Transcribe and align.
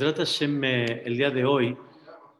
Hashem, 0.00 0.64
eh, 0.64 1.02
el 1.04 1.18
día 1.18 1.30
de 1.30 1.44
hoy, 1.44 1.76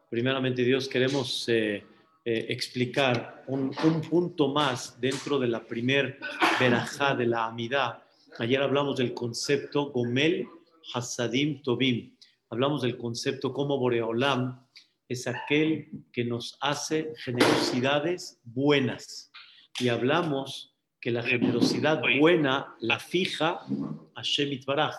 primeramente 0.09 0.65
Dios, 0.65 0.89
queremos 0.89 1.47
eh, 1.51 1.85
eh, 2.25 2.47
explicar 2.49 3.45
un, 3.47 3.71
un, 3.85 4.01
punto 4.01 4.49
más 4.49 4.99
dentro 4.99 5.39
de 5.39 5.49
la 5.49 5.61
primer 5.63 6.19
verajá 6.59 7.15
de 7.15 7.27
la 7.27 7.45
amidad. 7.45 8.03
Ayer 8.39 8.63
hablamos 8.63 8.97
del 8.97 9.13
concepto 9.13 9.91
Gomel 9.91 10.49
Hasadim 10.95 11.61
Tobim. 11.61 12.17
Hablamos 12.49 12.81
del 12.81 12.97
concepto 12.97 13.53
como 13.53 13.77
Boreolam 13.77 14.67
es 15.07 15.27
aquel 15.27 15.91
que 16.11 16.25
nos 16.25 16.57
hace 16.59 17.13
generosidades 17.19 18.41
buenas. 18.45 19.31
Y 19.79 19.89
hablamos 19.89 20.75
que 20.99 21.11
la 21.11 21.23
generosidad 21.23 22.01
buena 22.19 22.75
la 22.81 22.99
fija 22.99 23.61
Hashem 24.15 24.53
Itbaraj. 24.53 24.95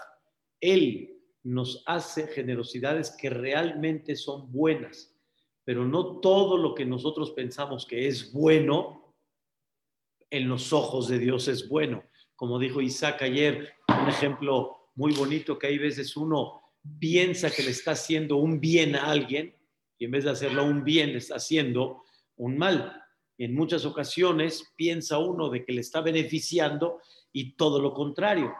Él 0.62 1.13
nos 1.44 1.84
hace 1.86 2.28
generosidades 2.28 3.12
que 3.12 3.30
realmente 3.30 4.16
son 4.16 4.52
buenas, 4.52 5.14
pero 5.66 5.86
no 5.86 6.20
todo 6.20 6.58
lo 6.58 6.74
que 6.74 6.86
nosotros 6.86 7.32
pensamos 7.32 7.86
que 7.86 8.08
es 8.08 8.32
bueno, 8.32 9.14
en 10.30 10.50
los 10.50 10.74
ojos 10.74 11.10
de 11.10 11.20
Dios 11.20 11.48
es 11.48 11.70
bueno. 11.70 12.04
Como 12.36 12.58
dijo 12.58 12.82
Isaac 12.82 13.22
ayer, 13.22 13.74
un 13.88 14.10
ejemplo 14.10 14.90
muy 14.96 15.14
bonito 15.14 15.60
que 15.60 15.68
hay 15.68 15.78
veces 15.78 16.18
uno 16.18 16.62
piensa 17.00 17.52
que 17.52 17.62
le 17.62 17.70
está 17.70 17.92
haciendo 17.92 18.38
un 18.38 18.60
bien 18.60 18.96
a 18.96 19.12
alguien 19.12 19.56
y 20.00 20.06
en 20.06 20.12
vez 20.12 20.24
de 20.24 20.32
hacerlo 20.32 20.66
un 20.66 20.84
bien 20.84 21.12
le 21.12 21.20
está 21.20 21.36
haciendo 21.36 22.04
un 22.38 22.58
mal. 22.58 23.00
En 23.38 23.54
muchas 23.54 23.86
ocasiones 23.86 24.74
piensa 24.76 25.20
uno 25.20 25.50
de 25.50 25.64
que 25.64 25.74
le 25.74 25.82
está 25.82 26.02
beneficiando 26.02 27.00
y 27.32 27.56
todo 27.56 27.80
lo 27.80 27.94
contrario 27.94 28.54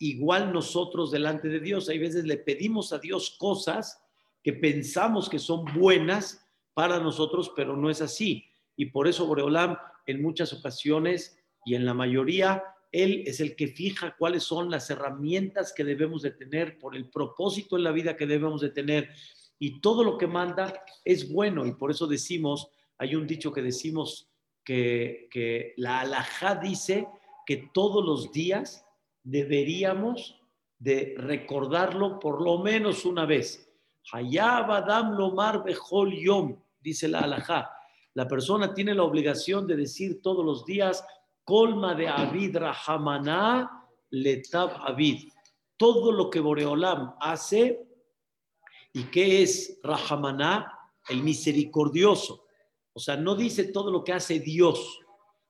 igual 0.00 0.52
nosotros 0.52 1.10
delante 1.10 1.48
de 1.48 1.60
Dios. 1.60 1.88
Hay 1.88 1.98
veces 1.98 2.24
le 2.24 2.38
pedimos 2.38 2.92
a 2.92 2.98
Dios 2.98 3.36
cosas 3.38 4.02
que 4.42 4.54
pensamos 4.54 5.28
que 5.28 5.38
son 5.38 5.66
buenas 5.74 6.44
para 6.74 6.98
nosotros, 6.98 7.52
pero 7.54 7.76
no 7.76 7.90
es 7.90 8.00
así. 8.00 8.46
Y 8.76 8.86
por 8.86 9.06
eso 9.06 9.26
Boreolam 9.26 9.76
en 10.06 10.22
muchas 10.22 10.52
ocasiones 10.54 11.38
y 11.66 11.74
en 11.74 11.84
la 11.84 11.92
mayoría, 11.92 12.64
Él 12.90 13.22
es 13.26 13.40
el 13.40 13.54
que 13.54 13.68
fija 13.68 14.16
cuáles 14.18 14.42
son 14.42 14.70
las 14.70 14.88
herramientas 14.88 15.74
que 15.74 15.84
debemos 15.84 16.22
de 16.22 16.30
tener 16.30 16.78
por 16.78 16.96
el 16.96 17.10
propósito 17.10 17.76
en 17.76 17.84
la 17.84 17.92
vida 17.92 18.16
que 18.16 18.26
debemos 18.26 18.62
de 18.62 18.70
tener. 18.70 19.10
Y 19.58 19.82
todo 19.82 20.02
lo 20.02 20.16
que 20.16 20.26
manda 20.26 20.82
es 21.04 21.30
bueno. 21.30 21.66
Y 21.66 21.74
por 21.74 21.90
eso 21.90 22.06
decimos, 22.06 22.70
hay 22.96 23.14
un 23.14 23.26
dicho 23.26 23.52
que 23.52 23.60
decimos 23.60 24.30
que, 24.64 25.28
que 25.30 25.74
la 25.76 26.00
alajá 26.00 26.54
dice 26.54 27.06
que 27.44 27.68
todos 27.74 28.02
los 28.02 28.32
días 28.32 28.86
deberíamos 29.22 30.40
de 30.78 31.14
recordarlo 31.16 32.18
por 32.18 32.42
lo 32.42 32.58
menos 32.58 33.04
una 33.04 33.26
vez. 33.26 33.70
Hayab 34.12 35.12
Lomar 35.16 35.62
Bejol 35.62 36.14
Yom, 36.16 36.56
dice 36.80 37.08
la 37.08 37.20
alajá. 37.20 37.70
La 38.14 38.26
persona 38.26 38.74
tiene 38.74 38.94
la 38.94 39.04
obligación 39.04 39.66
de 39.66 39.76
decir 39.76 40.20
todos 40.22 40.44
los 40.44 40.64
días, 40.64 41.04
colma 41.44 41.94
de 41.94 42.08
Avid 42.08 42.56
Rahamaná 42.56 43.86
Letab 44.10 44.70
Avid. 44.82 45.28
Todo 45.76 46.12
lo 46.12 46.28
que 46.28 46.40
Boreolam 46.40 47.14
hace, 47.20 47.86
¿y 48.92 49.04
qué 49.04 49.42
es 49.42 49.78
Rahamaná? 49.82 50.76
El 51.08 51.22
misericordioso. 51.22 52.44
O 52.92 53.00
sea, 53.00 53.16
no 53.16 53.34
dice 53.34 53.64
todo 53.64 53.90
lo 53.90 54.02
que 54.04 54.12
hace 54.12 54.40
Dios, 54.40 55.00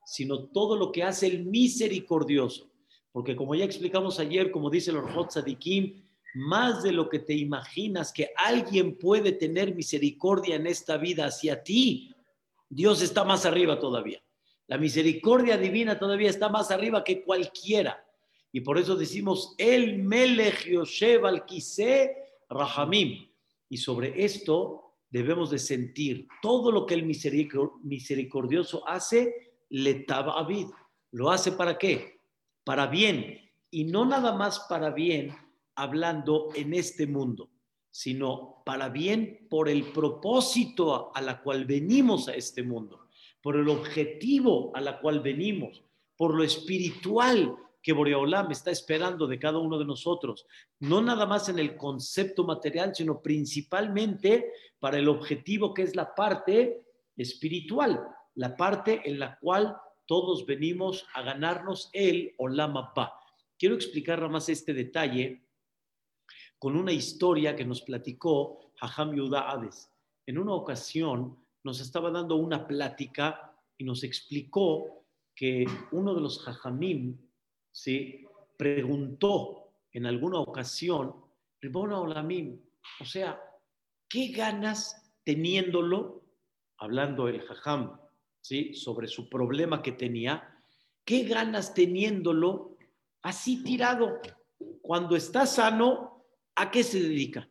sino 0.04 0.48
todo 0.48 0.76
lo 0.76 0.92
que 0.92 1.02
hace 1.02 1.26
el 1.26 1.44
misericordioso. 1.46 2.69
Porque 3.12 3.34
como 3.34 3.54
ya 3.54 3.64
explicamos 3.64 4.18
ayer, 4.20 4.50
como 4.50 4.70
dice 4.70 4.90
el 4.90 4.98
Orjot 4.98 5.30
Sadikim, 5.30 6.02
más 6.34 6.82
de 6.82 6.92
lo 6.92 7.08
que 7.08 7.18
te 7.18 7.34
imaginas 7.34 8.12
que 8.12 8.30
alguien 8.36 8.96
puede 8.96 9.32
tener 9.32 9.74
misericordia 9.74 10.56
en 10.56 10.66
esta 10.66 10.96
vida 10.96 11.26
hacia 11.26 11.62
ti, 11.62 12.14
Dios 12.68 13.02
está 13.02 13.24
más 13.24 13.46
arriba 13.46 13.80
todavía. 13.80 14.22
La 14.68 14.78
misericordia 14.78 15.56
divina 15.56 15.98
todavía 15.98 16.30
está 16.30 16.48
más 16.48 16.70
arriba 16.70 17.02
que 17.02 17.24
cualquiera. 17.24 18.04
Y 18.52 18.60
por 18.60 18.78
eso 18.78 18.94
decimos, 18.94 19.54
el 19.58 19.98
Melech 19.98 20.66
Yoshev 20.66 21.26
al 21.26 21.44
Rahamim. 22.48 23.28
Y 23.68 23.76
sobre 23.76 24.24
esto 24.24 24.94
debemos 25.08 25.50
de 25.50 25.58
sentir 25.58 26.28
todo 26.40 26.70
lo 26.70 26.86
que 26.86 26.94
el 26.94 27.04
misericordioso 27.04 28.86
hace, 28.86 29.56
le 29.68 29.94
tabavid. 30.04 30.66
¿Lo 31.10 31.30
hace 31.30 31.50
para 31.52 31.76
qué? 31.76 32.19
Para 32.64 32.86
bien, 32.86 33.50
y 33.70 33.84
no 33.84 34.04
nada 34.04 34.34
más 34.34 34.66
para 34.68 34.90
bien 34.90 35.34
hablando 35.74 36.48
en 36.54 36.74
este 36.74 37.06
mundo, 37.06 37.50
sino 37.90 38.62
para 38.64 38.88
bien 38.88 39.46
por 39.48 39.68
el 39.68 39.84
propósito 39.92 41.14
a 41.14 41.20
la 41.20 41.40
cual 41.40 41.64
venimos 41.64 42.28
a 42.28 42.34
este 42.34 42.62
mundo, 42.62 43.08
por 43.40 43.56
el 43.56 43.68
objetivo 43.68 44.70
a 44.74 44.80
la 44.80 45.00
cual 45.00 45.20
venimos, 45.20 45.82
por 46.16 46.34
lo 46.34 46.44
espiritual 46.44 47.56
que 47.82 47.92
Boreolam 47.92 48.50
está 48.50 48.70
esperando 48.70 49.26
de 49.26 49.38
cada 49.38 49.58
uno 49.58 49.78
de 49.78 49.86
nosotros, 49.86 50.46
no 50.80 51.00
nada 51.00 51.26
más 51.26 51.48
en 51.48 51.58
el 51.58 51.76
concepto 51.76 52.44
material, 52.44 52.94
sino 52.94 53.22
principalmente 53.22 54.52
para 54.78 54.98
el 54.98 55.08
objetivo 55.08 55.72
que 55.72 55.82
es 55.82 55.96
la 55.96 56.14
parte 56.14 56.82
espiritual, 57.16 58.04
la 58.34 58.56
parte 58.56 59.00
en 59.04 59.18
la 59.18 59.38
cual 59.38 59.76
todos 60.10 60.44
venimos 60.44 61.06
a 61.14 61.22
ganarnos 61.22 61.88
el 61.92 62.34
Olama 62.38 62.92
Ba. 62.96 63.14
Quiero 63.56 63.76
explicar 63.76 64.28
más 64.28 64.48
este 64.48 64.74
detalle 64.74 65.46
con 66.58 66.76
una 66.76 66.90
historia 66.90 67.54
que 67.54 67.64
nos 67.64 67.82
platicó 67.82 68.72
Hajam 68.80 69.14
Yuda 69.14 69.48
Hades. 69.48 69.88
En 70.26 70.38
una 70.38 70.54
ocasión 70.54 71.38
nos 71.62 71.78
estaba 71.78 72.10
dando 72.10 72.34
una 72.34 72.66
plática 72.66 73.56
y 73.78 73.84
nos 73.84 74.02
explicó 74.02 75.06
que 75.32 75.64
uno 75.92 76.12
de 76.12 76.22
los 76.22 76.42
Jajamim 76.42 77.16
¿sí? 77.70 78.26
preguntó 78.58 79.76
en 79.92 80.06
alguna 80.06 80.40
ocasión, 80.40 81.24
Ribona 81.60 82.00
Olamim, 82.00 82.60
o 82.98 83.04
sea, 83.04 83.40
¿qué 84.08 84.32
ganas 84.32 85.14
teniéndolo? 85.22 86.24
Hablando 86.78 87.28
el 87.28 87.42
Jajam 87.42 88.09
¿sí? 88.40 88.74
sobre 88.74 89.08
su 89.08 89.28
problema 89.28 89.82
que 89.82 89.92
tenía, 89.92 90.56
qué 91.04 91.24
ganas 91.24 91.74
teniéndolo 91.74 92.76
así 93.22 93.62
tirado. 93.62 94.20
Cuando 94.82 95.16
está 95.16 95.46
sano, 95.46 96.24
¿a 96.54 96.70
qué 96.70 96.82
se 96.82 97.00
dedica? 97.00 97.48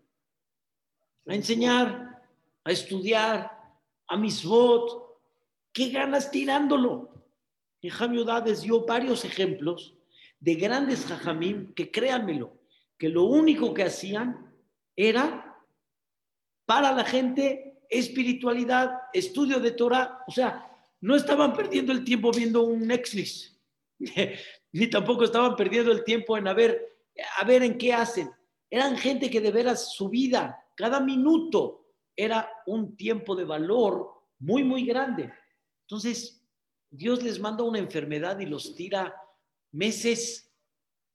A 1.27 1.35
enseñar, 1.35 2.23
a 2.63 2.71
estudiar, 2.71 3.51
a 4.07 4.17
misbot. 4.17 5.19
¿Qué 5.71 5.89
ganas 5.89 6.31
tirándolo? 6.31 7.09
Y 7.81 7.89
Jamiudades 7.89 8.61
dio 8.61 8.85
varios 8.85 9.23
ejemplos 9.23 9.95
de 10.39 10.55
grandes 10.55 11.05
jajamim 11.05 11.73
que 11.73 11.91
créanmelo, 11.91 12.57
que 12.97 13.09
lo 13.09 13.23
único 13.23 13.73
que 13.73 13.83
hacían 13.83 14.53
era 14.95 15.57
para 16.65 16.91
la 16.91 17.03
gente 17.03 17.81
espiritualidad, 17.89 18.91
estudio 19.13 19.59
de 19.59 19.71
Torah, 19.71 20.23
o 20.27 20.31
sea, 20.31 20.68
no 21.01 21.15
estaban 21.15 21.53
perdiendo 21.53 21.91
el 21.91 22.03
tiempo 22.03 22.31
viendo 22.31 22.63
un 22.63 22.87
Netflix, 22.87 23.57
ni 24.71 24.87
tampoco 24.87 25.23
estaban 25.23 25.55
perdiendo 25.55 25.91
el 25.91 26.03
tiempo 26.03 26.37
en 26.37 26.47
a 26.47 26.53
ver, 26.53 26.97
a 27.37 27.45
ver 27.45 27.63
en 27.63 27.77
qué 27.77 27.93
hacen. 27.93 28.29
Eran 28.69 28.97
gente 28.97 29.29
que 29.29 29.41
de 29.41 29.51
veras 29.51 29.93
su 29.93 30.09
vida, 30.09 30.63
cada 30.75 30.99
minuto, 30.99 31.79
era 32.15 32.51
un 32.65 32.97
tiempo 32.97 33.35
de 33.35 33.45
valor 33.45 34.11
muy, 34.39 34.63
muy 34.63 34.85
grande. 34.85 35.31
Entonces, 35.87 36.45
Dios 36.89 37.23
les 37.23 37.39
manda 37.39 37.63
una 37.63 37.79
enfermedad 37.79 38.39
y 38.39 38.45
los 38.45 38.75
tira 38.75 39.15
meses. 39.71 40.51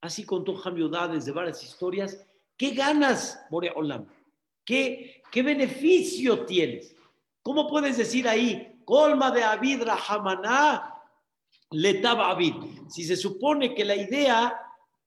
Así 0.00 0.24
contó 0.24 0.54
Jamiudades 0.54 1.26
de 1.26 1.32
varias 1.32 1.62
historias. 1.62 2.26
¿Qué 2.56 2.70
ganas, 2.70 3.46
Morea 3.50 3.72
Olam? 3.76 4.06
¿Qué, 4.64 5.22
¿Qué 5.30 5.42
beneficio 5.42 6.46
tienes? 6.46 6.96
¿Cómo 7.42 7.68
puedes 7.68 7.98
decir 7.98 8.26
ahí, 8.26 8.73
colma 8.84 9.30
de 9.30 9.42
Abid 9.42 9.82
Rahamaná, 9.82 10.94
letaba 11.70 12.30
Abid. 12.30 12.54
Si 12.88 13.04
se 13.04 13.16
supone 13.16 13.74
que 13.74 13.84
la 13.84 13.96
idea 13.96 14.60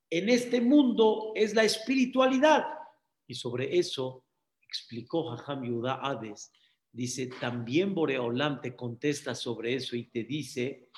en 0.09 0.29
este 0.29 0.61
mundo 0.61 1.31
es 1.35 1.53
la 1.53 1.63
espiritualidad, 1.63 2.65
y 3.27 3.35
sobre 3.35 3.77
eso 3.77 4.23
explicó 4.61 5.29
Jajam 5.29 5.63
Yudá 5.63 5.95
Hades, 5.95 6.51
dice, 6.91 7.27
también 7.27 7.93
Boreolam 7.93 8.61
te 8.61 8.75
contesta 8.75 9.35
sobre 9.35 9.75
eso 9.75 9.95
y 9.95 10.05
te 10.09 10.23
dice, 10.23 10.89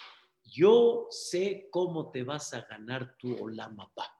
yo 0.43 1.07
sé 1.09 1.67
cómo 1.71 2.11
te 2.11 2.23
vas 2.23 2.53
a 2.53 2.61
ganar 2.61 3.15
tu 3.17 3.35
Olamapá. 3.35 4.15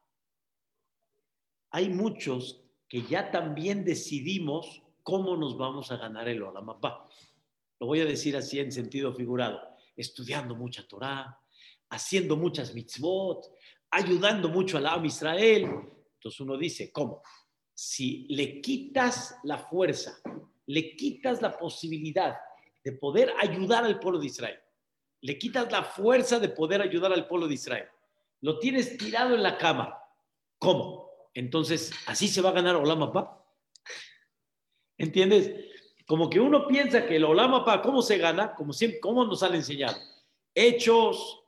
Hay 1.71 1.89
muchos 1.89 2.63
que 2.87 3.03
ya 3.03 3.31
también 3.31 3.85
decidimos 3.85 4.83
cómo 5.03 5.37
nos 5.37 5.57
vamos 5.57 5.91
a 5.91 5.97
ganar 5.97 6.27
el 6.27 6.41
Olamapá 6.41 7.07
lo 7.79 7.87
voy 7.87 8.01
a 8.01 8.05
decir 8.05 8.35
así 8.35 8.59
en 8.59 8.71
sentido 8.71 9.13
figurado, 9.13 9.59
estudiando 9.95 10.55
mucha 10.55 10.87
Torah, 10.87 11.39
haciendo 11.89 12.37
muchas 12.37 12.73
mitzvot, 12.73 13.45
ayudando 13.91 14.49
mucho 14.49 14.77
al 14.77 14.87
Am 14.87 15.05
Israel. 15.05 15.63
Entonces 16.15 16.39
uno 16.41 16.57
dice, 16.57 16.91
¿cómo? 16.91 17.21
si 17.81 18.25
le 18.27 18.59
quitas 18.59 19.37
la 19.43 19.57
fuerza, 19.57 20.19
le 20.65 20.97
quitas 20.97 21.41
la 21.41 21.57
posibilidad 21.57 22.35
de 22.83 22.91
poder 22.91 23.31
ayudar 23.39 23.85
al 23.85 24.01
pueblo 24.01 24.19
de 24.19 24.25
Israel, 24.25 24.59
le 25.21 25.37
quitas 25.37 25.71
la 25.71 25.85
fuerza 25.85 26.39
de 26.39 26.49
poder 26.49 26.81
ayudar 26.81 27.13
al 27.13 27.25
pueblo 27.25 27.47
de 27.47 27.53
Israel, 27.53 27.87
lo 28.41 28.59
tienes 28.59 28.97
tirado 28.97 29.33
en 29.33 29.43
la 29.43 29.57
cama, 29.57 29.97
¿cómo? 30.57 31.09
Entonces, 31.33 31.93
¿así 32.05 32.27
se 32.27 32.41
va 32.41 32.49
a 32.49 32.53
ganar 32.53 32.75
Olamapa? 32.75 33.45
¿Entiendes? 34.97 35.49
Como 36.09 36.27
que 36.27 36.39
uno 36.39 36.65
piensa 36.65 37.05
que 37.05 37.17
el 37.17 37.23
Olamapa, 37.23 37.83
¿cómo 37.83 38.01
se 38.01 38.17
gana? 38.17 38.55
Como 38.55 38.73
siempre, 38.73 38.99
¿cómo 38.99 39.25
nos 39.25 39.43
han 39.43 39.53
enseñado? 39.53 39.95
Hechos, 40.55 41.43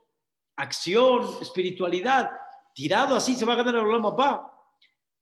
acción, 0.55 1.27
espiritualidad. 1.41 2.29
Tirado 2.75 3.15
así 3.15 3.33
se 3.33 3.43
va 3.43 3.53
a 3.53 3.55
ganar 3.55 3.73
el 3.73 3.87
Olamapa. 3.87 4.53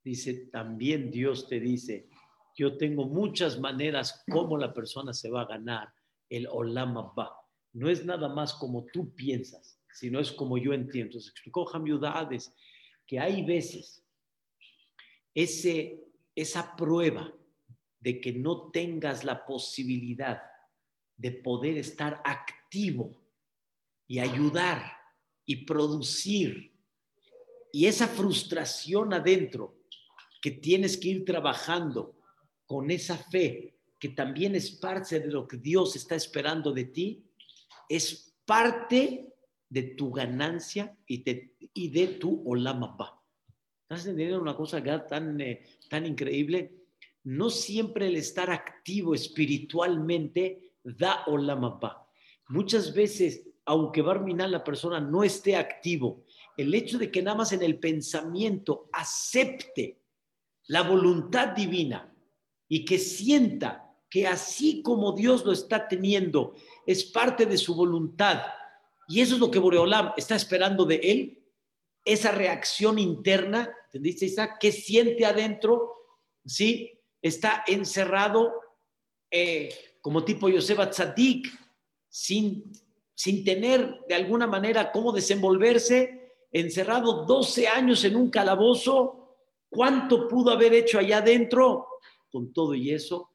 Dice, 0.04 0.50
también 0.52 1.10
Dios 1.10 1.48
te 1.48 1.62
dice, 1.62 2.10
yo 2.54 2.76
tengo 2.76 3.06
muchas 3.06 3.58
maneras 3.58 4.26
como 4.30 4.58
la 4.58 4.74
persona 4.74 5.14
se 5.14 5.30
va 5.30 5.44
a 5.44 5.48
ganar 5.48 5.88
el 6.28 6.46
Olam 6.52 6.96
No 7.72 7.90
es 7.90 8.04
nada 8.04 8.28
más 8.28 8.54
como 8.56 8.88
tú 8.92 9.16
piensas, 9.16 9.80
sino 9.94 10.20
es 10.20 10.34
como 10.34 10.58
yo 10.58 10.74
entiendo. 10.74 11.12
Entonces 11.12 11.32
explicó 11.32 11.66
Hamiudades 11.74 12.54
que 13.08 13.22
hay 13.22 13.46
veces 13.46 14.04
ese, 15.34 16.04
esa 16.36 16.76
prueba 16.76 17.34
de 18.00 18.22
que 18.22 18.34
no 18.34 18.70
tengas 18.72 19.24
la 19.24 19.46
posibilidad 19.46 20.42
de 21.18 21.32
poder 21.32 21.78
estar 21.78 22.22
activo 22.24 23.22
y 24.08 24.20
ayudar 24.20 24.94
y 25.46 25.66
producir 25.66 26.80
y 27.72 27.86
esa 27.86 28.08
frustración 28.08 29.14
adentro 29.14 29.78
que 30.42 30.52
tienes 30.52 30.98
que 30.98 31.10
ir 31.10 31.26
trabajando 31.26 32.16
con 32.66 32.90
esa 32.92 33.18
fe, 33.18 33.76
que 34.00 34.10
también 34.10 34.56
es 34.56 34.72
parte 34.72 35.20
de 35.20 35.28
lo 35.28 35.48
que 35.48 35.58
Dios 35.58 35.96
está 35.96 36.16
esperando 36.16 36.72
de 36.72 36.86
ti, 36.86 37.26
es 37.88 38.36
parte 38.46 39.34
de 39.68 39.84
tu 39.84 40.12
ganancia 40.12 40.98
y 41.06 41.24
de, 41.24 41.56
y 41.74 41.90
de 41.90 42.08
tu 42.08 42.42
olamaba. 42.50 43.22
¿Estás 43.84 44.06
entendiendo 44.06 44.42
una 44.42 44.56
cosa 44.56 44.84
tan, 45.08 45.40
eh, 45.42 45.66
tan 45.90 46.06
increíble? 46.06 46.79
No 47.30 47.52
siempre 47.52 48.08
el 48.08 48.16
estar 48.16 48.50
activo 48.50 49.14
espiritualmente 49.14 50.74
da 50.84 51.26
olamaba. 51.28 52.10
Muchas 52.48 52.92
veces, 52.92 53.48
aunque 53.66 54.02
Barminal 54.02 54.52
la 54.52 54.64
persona 54.64 55.00
no 55.00 55.24
esté 55.24 55.56
activo, 55.56 56.26
el 56.58 56.74
hecho 56.74 56.98
de 56.98 57.12
que 57.12 57.22
nada 57.22 57.38
más 57.38 57.52
en 57.52 57.62
el 57.62 57.78
pensamiento 57.78 58.90
acepte 58.92 60.02
la 60.70 60.82
voluntad 60.82 61.50
divina 61.50 62.12
y 62.68 62.84
que 62.84 62.98
sienta 62.98 63.96
que 64.10 64.26
así 64.26 64.82
como 64.82 65.12
Dios 65.12 65.46
lo 65.46 65.52
está 65.52 65.88
teniendo, 65.88 66.56
es 66.88 67.04
parte 67.04 67.46
de 67.46 67.60
su 67.60 67.76
voluntad. 67.76 68.42
Y 69.08 69.22
eso 69.22 69.36
es 69.36 69.40
lo 69.40 69.52
que 69.52 69.60
Boreolam 69.60 70.14
está 70.18 70.36
esperando 70.36 70.84
de 70.84 70.96
él, 70.96 71.44
esa 72.04 72.32
reacción 72.32 72.98
interna, 72.98 73.72
¿entendiste? 73.86 74.34
¿Qué 74.60 74.72
siente 74.72 75.28
adentro? 75.28 75.94
¿Sí? 76.44 76.96
Está 77.22 77.64
encerrado 77.68 78.54
eh, 79.30 79.74
como 80.02 80.24
tipo 80.24 80.50
Yosef 80.50 80.90
Tzadik, 80.90 81.48
sin, 82.08 82.72
sin 83.14 83.44
tener 83.44 84.06
de 84.08 84.16
alguna 84.16 84.48
manera 84.48 84.92
cómo 84.92 85.12
desenvolverse, 85.12 86.34
encerrado 86.52 87.26
12 87.26 87.68
años 87.68 88.04
en 88.06 88.16
un 88.16 88.30
calabozo, 88.30 89.20
¿Cuánto 89.70 90.28
pudo 90.28 90.52
haber 90.52 90.74
hecho 90.74 90.98
allá 90.98 91.20
adentro? 91.20 91.88
Con 92.32 92.52
todo 92.52 92.74
y 92.74 92.92
eso, 92.92 93.30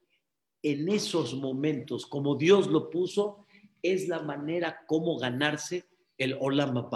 en 0.63 0.89
esos 0.89 1.35
momentos, 1.35 2.07
como 2.07 2.35
Dios 2.35 2.67
lo 2.67 2.91
puso, 2.91 3.47
es 3.81 4.09
la 4.09 4.21
manera 4.21 4.85
como 4.87 5.17
ganarse 5.17 5.89
el 6.19 6.37
Olam 6.41 6.89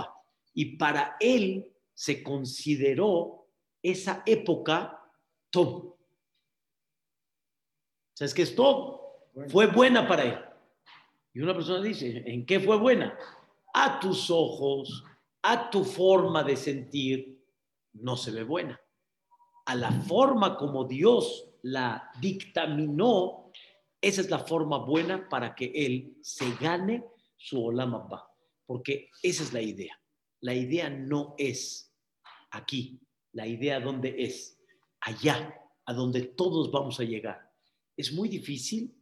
Y 0.54 0.76
para 0.76 1.16
él 1.20 1.72
se 1.94 2.22
consideró 2.22 3.46
esa 3.82 4.22
época 4.26 5.00
todo. 5.50 5.97
¿Sabes 8.18 8.34
qué 8.34 8.42
es 8.42 8.54
todo? 8.54 9.30
Fue 9.48 9.66
buena 9.66 10.08
para 10.08 10.24
él. 10.24 10.38
Y 11.32 11.40
una 11.40 11.54
persona 11.54 11.80
dice, 11.80 12.24
¿en 12.26 12.44
qué 12.44 12.58
fue 12.58 12.76
buena? 12.76 13.16
A 13.72 14.00
tus 14.00 14.30
ojos, 14.30 15.04
a 15.42 15.70
tu 15.70 15.84
forma 15.84 16.42
de 16.42 16.56
sentir, 16.56 17.38
no 17.92 18.16
se 18.16 18.32
ve 18.32 18.42
buena 18.42 18.80
a 19.68 19.74
la 19.74 19.92
forma 19.92 20.56
como 20.56 20.84
Dios 20.84 21.46
la 21.60 22.10
dictaminó, 22.22 23.52
esa 24.00 24.22
es 24.22 24.30
la 24.30 24.38
forma 24.38 24.78
buena 24.78 25.28
para 25.28 25.54
que 25.54 25.70
él 25.74 26.16
se 26.22 26.54
gane 26.58 27.04
su 27.36 27.62
Olamapa. 27.62 28.30
Porque 28.64 29.10
esa 29.22 29.42
es 29.42 29.52
la 29.52 29.60
idea. 29.60 30.00
La 30.40 30.54
idea 30.54 30.88
no 30.88 31.34
es 31.36 31.94
aquí, 32.50 32.98
la 33.32 33.46
idea 33.46 33.78
dónde 33.78 34.14
es, 34.16 34.58
allá, 35.00 35.54
a 35.84 35.92
donde 35.92 36.22
todos 36.22 36.72
vamos 36.72 36.98
a 37.00 37.04
llegar. 37.04 37.47
Es 37.98 38.12
muy 38.12 38.28
difícil, 38.28 38.94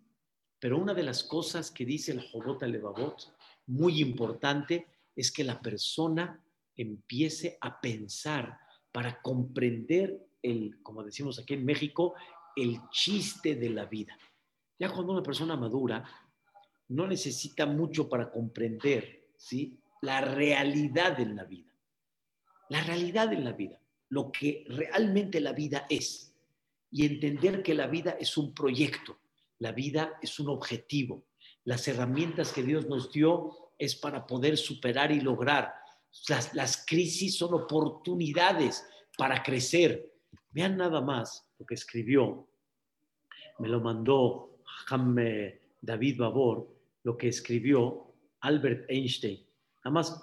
pero 0.58 0.78
una 0.78 0.94
de 0.94 1.02
las 1.02 1.22
cosas 1.22 1.70
que 1.70 1.84
dice 1.84 2.12
el 2.12 2.22
Jobot 2.22 2.62
Levavot, 2.62 3.36
muy 3.66 4.00
importante, 4.00 4.86
es 5.14 5.30
que 5.30 5.44
la 5.44 5.60
persona 5.60 6.42
empiece 6.74 7.58
a 7.60 7.78
pensar 7.78 8.58
para 8.90 9.20
comprender 9.20 10.18
el, 10.40 10.82
como 10.82 11.04
decimos 11.04 11.38
aquí 11.38 11.52
en 11.52 11.66
México, 11.66 12.14
el 12.56 12.80
chiste 12.90 13.54
de 13.54 13.68
la 13.68 13.84
vida. 13.84 14.18
Ya 14.78 14.90
cuando 14.90 15.12
una 15.12 15.22
persona 15.22 15.56
madura 15.56 16.02
no 16.88 17.06
necesita 17.06 17.66
mucho 17.66 18.08
para 18.08 18.30
comprender 18.30 19.28
¿sí? 19.36 19.78
la 20.00 20.22
realidad 20.22 21.20
en 21.20 21.36
la 21.36 21.44
vida. 21.44 21.70
La 22.70 22.82
realidad 22.82 23.30
en 23.30 23.44
la 23.44 23.52
vida, 23.52 23.78
lo 24.08 24.32
que 24.32 24.64
realmente 24.68 25.38
la 25.38 25.52
vida 25.52 25.84
es. 25.90 26.25
Y 26.96 27.04
entender 27.04 27.62
que 27.62 27.74
la 27.74 27.86
vida 27.86 28.16
es 28.18 28.36
un 28.38 28.54
proyecto, 28.54 29.18
la 29.58 29.72
vida 29.72 30.18
es 30.22 30.40
un 30.40 30.48
objetivo. 30.48 31.26
Las 31.64 31.86
herramientas 31.88 32.52
que 32.52 32.62
Dios 32.62 32.86
nos 32.86 33.12
dio 33.12 33.72
es 33.78 33.96
para 33.96 34.26
poder 34.26 34.56
superar 34.56 35.12
y 35.12 35.20
lograr. 35.20 35.74
Las, 36.28 36.54
las 36.54 36.86
crisis 36.86 37.36
son 37.36 37.52
oportunidades 37.52 38.86
para 39.18 39.42
crecer, 39.42 40.16
Vean 40.56 40.78
nada 40.78 41.02
más 41.02 41.46
lo 41.58 41.66
que 41.66 41.74
escribió, 41.74 42.48
me 43.58 43.68
lo 43.68 43.78
mandó 43.78 44.62
David 45.82 46.18
Babor, 46.18 46.66
lo 47.02 47.14
que 47.14 47.28
escribió 47.28 48.14
Albert 48.40 48.88
Einstein. 48.88 49.46
Nada 49.84 49.90
más 49.90 50.18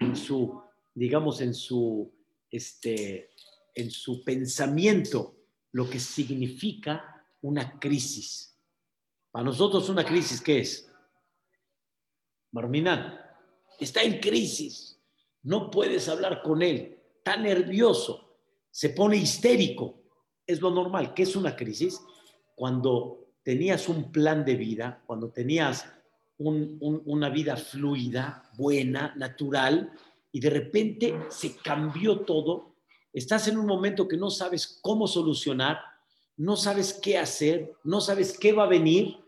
en 0.00 0.16
su, 0.16 0.60
digamos, 0.92 1.40
en 1.40 1.54
su, 1.54 2.12
este, 2.50 3.30
en 3.72 3.88
su 3.92 4.24
pensamiento, 4.24 5.36
lo 5.72 5.88
que 5.88 6.00
significa 6.00 7.24
una 7.42 7.78
crisis. 7.78 8.56
Para 9.30 9.44
nosotros 9.44 9.88
una 9.88 10.04
crisis, 10.04 10.40
¿qué 10.40 10.60
es? 10.60 10.90
Marminal, 12.50 13.36
está 13.78 14.02
en 14.02 14.20
crisis, 14.20 14.98
no 15.42 15.70
puedes 15.70 16.08
hablar 16.08 16.42
con 16.42 16.62
él, 16.62 16.98
está 17.18 17.36
nervioso, 17.36 18.28
se 18.70 18.90
pone 18.90 19.16
histérico. 19.16 20.02
Es 20.46 20.60
lo 20.60 20.70
normal. 20.70 21.12
¿Qué 21.12 21.24
es 21.24 21.36
una 21.36 21.54
crisis? 21.54 22.00
Cuando 22.54 23.32
tenías 23.42 23.88
un 23.88 24.10
plan 24.10 24.44
de 24.44 24.56
vida, 24.56 25.02
cuando 25.06 25.30
tenías 25.30 25.86
una 26.38 27.28
vida 27.28 27.56
fluida, 27.56 28.48
buena, 28.56 29.14
natural, 29.16 29.92
y 30.30 30.40
de 30.40 30.50
repente 30.50 31.18
se 31.28 31.56
cambió 31.56 32.20
todo, 32.20 32.76
estás 33.18 33.48
en 33.48 33.58
un 33.58 33.66
momento 33.66 34.08
que 34.08 34.16
no 34.16 34.30
sabes 34.30 34.78
cómo 34.82 35.06
solucionar, 35.06 35.78
no 36.36 36.56
sabes 36.56 36.92
qué 36.94 37.18
hacer, 37.18 37.74
no 37.84 38.00
sabes 38.00 38.38
qué 38.38 38.52
va 38.52 38.64
a 38.64 38.68
venir, 38.68 39.18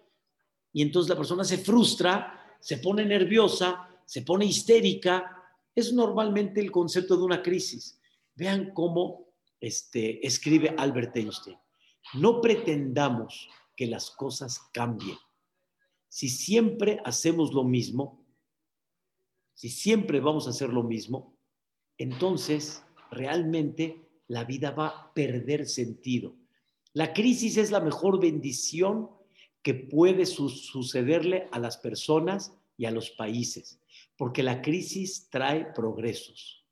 y 0.72 0.82
entonces 0.82 1.10
la 1.10 1.16
persona 1.16 1.44
se 1.44 1.58
frustra, 1.58 2.56
se 2.60 2.78
pone 2.78 3.04
nerviosa, 3.04 3.88
se 4.04 4.22
pone 4.22 4.44
histérica. 4.44 5.36
Es 5.74 5.92
normalmente 5.92 6.60
el 6.60 6.70
concepto 6.70 7.16
de 7.16 7.24
una 7.24 7.42
crisis. 7.42 8.00
Vean 8.34 8.72
cómo 8.72 9.26
este, 9.60 10.24
escribe 10.26 10.74
Albert 10.78 11.16
Einstein, 11.16 11.58
no 12.14 12.40
pretendamos 12.40 13.48
que 13.76 13.86
las 13.86 14.10
cosas 14.10 14.58
cambien. 14.72 15.18
Si 16.08 16.28
siempre 16.28 17.00
hacemos 17.04 17.52
lo 17.52 17.64
mismo, 17.64 18.24
si 19.54 19.68
siempre 19.68 20.20
vamos 20.20 20.46
a 20.46 20.50
hacer 20.50 20.70
lo 20.70 20.82
mismo, 20.82 21.36
entonces 21.98 22.82
realmente 23.10 24.00
la 24.28 24.44
vida 24.44 24.70
va 24.70 24.88
a 24.88 25.14
perder 25.14 25.66
sentido. 25.66 26.36
La 26.92 27.12
crisis 27.12 27.56
es 27.56 27.70
la 27.70 27.80
mejor 27.80 28.20
bendición 28.20 29.10
que 29.62 29.74
puede 29.74 30.26
sucederle 30.26 31.48
a 31.52 31.58
las 31.58 31.76
personas 31.76 32.52
y 32.76 32.86
a 32.86 32.90
los 32.90 33.10
países, 33.10 33.78
porque 34.16 34.42
la 34.42 34.62
crisis 34.62 35.28
trae 35.30 35.66
progresos. 35.74 36.64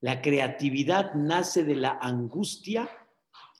La 0.00 0.20
creatividad 0.20 1.14
nace 1.14 1.64
de 1.64 1.76
la 1.76 1.98
angustia 2.00 2.90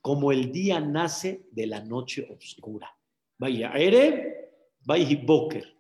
como 0.03 0.33
el 0.33 0.53
día 0.53 0.81
nace 0.81 1.47
de 1.53 1.67
la 1.67 1.81
noche 1.81 2.29
oscura. 2.31 2.95
Vaya, 3.39 3.73
Ere, 3.73 4.51
vaya 4.85 5.19
Boker. 5.25 5.75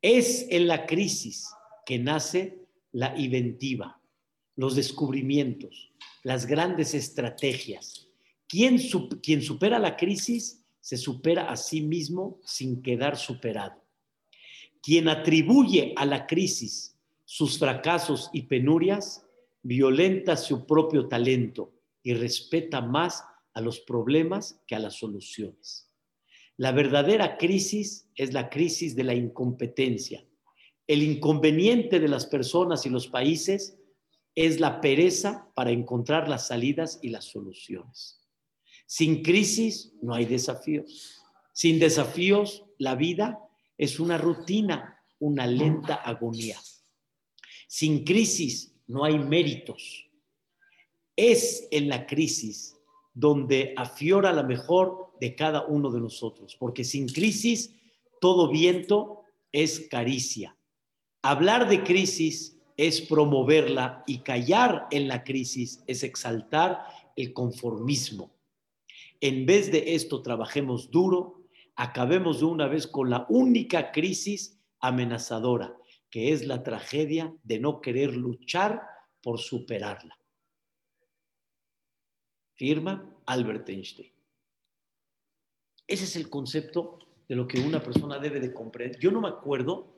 Es 0.00 0.46
en 0.50 0.68
la 0.68 0.86
crisis 0.86 1.52
que 1.84 1.98
nace 1.98 2.68
la 2.92 3.18
inventiva, 3.18 3.97
los 4.58 4.74
descubrimientos, 4.74 5.92
las 6.24 6.44
grandes 6.44 6.92
estrategias. 6.92 8.08
Quien, 8.48 8.78
quien 9.22 9.40
supera 9.40 9.78
la 9.78 9.96
crisis 9.96 10.64
se 10.80 10.96
supera 10.96 11.48
a 11.48 11.56
sí 11.56 11.80
mismo 11.80 12.40
sin 12.44 12.82
quedar 12.82 13.16
superado. 13.16 13.80
Quien 14.82 15.08
atribuye 15.08 15.94
a 15.96 16.04
la 16.04 16.26
crisis 16.26 16.98
sus 17.24 17.56
fracasos 17.56 18.30
y 18.32 18.42
penurias, 18.42 19.24
violenta 19.62 20.36
su 20.36 20.66
propio 20.66 21.06
talento 21.06 21.72
y 22.02 22.14
respeta 22.14 22.80
más 22.80 23.22
a 23.54 23.60
los 23.60 23.78
problemas 23.78 24.60
que 24.66 24.74
a 24.74 24.80
las 24.80 24.94
soluciones. 24.94 25.88
La 26.56 26.72
verdadera 26.72 27.36
crisis 27.38 28.10
es 28.16 28.32
la 28.32 28.50
crisis 28.50 28.96
de 28.96 29.04
la 29.04 29.14
incompetencia. 29.14 30.26
El 30.88 31.04
inconveniente 31.04 32.00
de 32.00 32.08
las 32.08 32.26
personas 32.26 32.86
y 32.86 32.90
los 32.90 33.06
países 33.06 33.77
es 34.34 34.60
la 34.60 34.80
pereza 34.80 35.50
para 35.54 35.70
encontrar 35.70 36.28
las 36.28 36.46
salidas 36.48 36.98
y 37.02 37.08
las 37.08 37.24
soluciones. 37.24 38.20
Sin 38.86 39.22
crisis 39.22 39.92
no 40.00 40.14
hay 40.14 40.24
desafíos. 40.24 41.20
Sin 41.52 41.78
desafíos, 41.78 42.64
la 42.78 42.94
vida 42.94 43.38
es 43.76 44.00
una 44.00 44.16
rutina, 44.16 45.02
una 45.18 45.46
lenta 45.46 45.94
agonía. 45.94 46.58
Sin 47.66 48.04
crisis 48.04 48.74
no 48.86 49.04
hay 49.04 49.18
méritos. 49.18 50.08
Es 51.16 51.66
en 51.70 51.88
la 51.88 52.06
crisis 52.06 52.76
donde 53.12 53.74
afiora 53.76 54.32
la 54.32 54.44
mejor 54.44 55.12
de 55.20 55.34
cada 55.34 55.66
uno 55.66 55.90
de 55.90 56.00
nosotros, 56.00 56.56
porque 56.56 56.84
sin 56.84 57.08
crisis 57.08 57.74
todo 58.20 58.50
viento 58.50 59.22
es 59.52 59.88
caricia. 59.90 60.56
Hablar 61.22 61.68
de 61.68 61.82
crisis 61.82 62.57
es 62.78 63.00
promoverla 63.00 64.04
y 64.06 64.20
callar 64.20 64.86
en 64.92 65.08
la 65.08 65.24
crisis 65.24 65.82
es 65.88 66.04
exaltar 66.04 66.84
el 67.16 67.32
conformismo. 67.32 68.32
En 69.20 69.46
vez 69.46 69.72
de 69.72 69.96
esto, 69.96 70.22
trabajemos 70.22 70.88
duro, 70.88 71.42
acabemos 71.74 72.38
de 72.38 72.46
una 72.46 72.68
vez 72.68 72.86
con 72.86 73.10
la 73.10 73.26
única 73.28 73.90
crisis 73.90 74.60
amenazadora, 74.78 75.76
que 76.08 76.32
es 76.32 76.46
la 76.46 76.62
tragedia 76.62 77.34
de 77.42 77.58
no 77.58 77.80
querer 77.80 78.16
luchar 78.16 78.80
por 79.20 79.40
superarla. 79.40 80.16
Firma 82.54 83.12
Albert 83.26 83.68
Einstein. 83.68 84.12
Ese 85.84 86.04
es 86.04 86.14
el 86.14 86.30
concepto 86.30 87.00
de 87.28 87.34
lo 87.34 87.48
que 87.48 87.58
una 87.58 87.82
persona 87.82 88.20
debe 88.20 88.38
de 88.38 88.54
comprender. 88.54 89.00
Yo 89.00 89.10
no 89.10 89.20
me 89.20 89.28
acuerdo, 89.28 89.96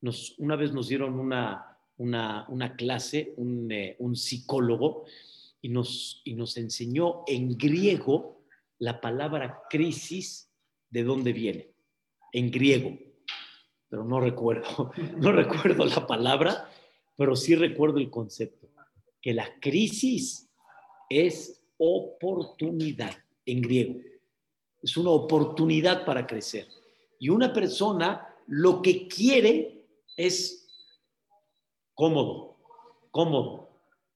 nos, 0.00 0.38
una 0.38 0.56
vez 0.56 0.72
nos 0.72 0.88
dieron 0.88 1.18
una, 1.18 1.73
una, 1.96 2.74
clase, 2.76 3.34
un, 3.36 3.70
eh, 3.70 3.96
un, 3.98 4.16
psicólogo, 4.16 5.04
y 5.60 5.68
nos, 5.68 6.20
y 6.24 6.34
nos 6.34 6.56
enseñó 6.56 7.22
en 7.26 7.56
griego 7.56 8.42
la 8.78 9.00
palabra 9.00 9.62
crisis, 9.70 10.50
de 10.90 11.02
dónde 11.02 11.32
viene, 11.32 11.70
en 12.32 12.50
griego 12.50 12.98
pero 13.94 14.02
no 14.04 14.18
recuerdo, 14.18 14.90
no 15.18 15.30
recuerdo 15.30 15.84
la 15.84 16.04
palabra, 16.04 16.68
pero 17.16 17.36
sí 17.36 17.54
recuerdo 17.54 17.98
el 17.98 18.10
concepto, 18.10 18.68
que 19.22 19.32
la 19.32 19.48
crisis 19.60 20.50
es 21.08 21.62
oportunidad 21.76 23.16
en 23.46 23.62
griego. 23.62 24.00
Es 24.82 24.96
una 24.96 25.10
oportunidad 25.10 26.04
para 26.04 26.26
crecer. 26.26 26.66
Y 27.20 27.28
una 27.28 27.52
persona 27.52 28.34
lo 28.48 28.82
que 28.82 29.06
quiere 29.06 29.86
es 30.16 30.63
cómodo, 31.94 32.56
cómodo, 33.10 33.68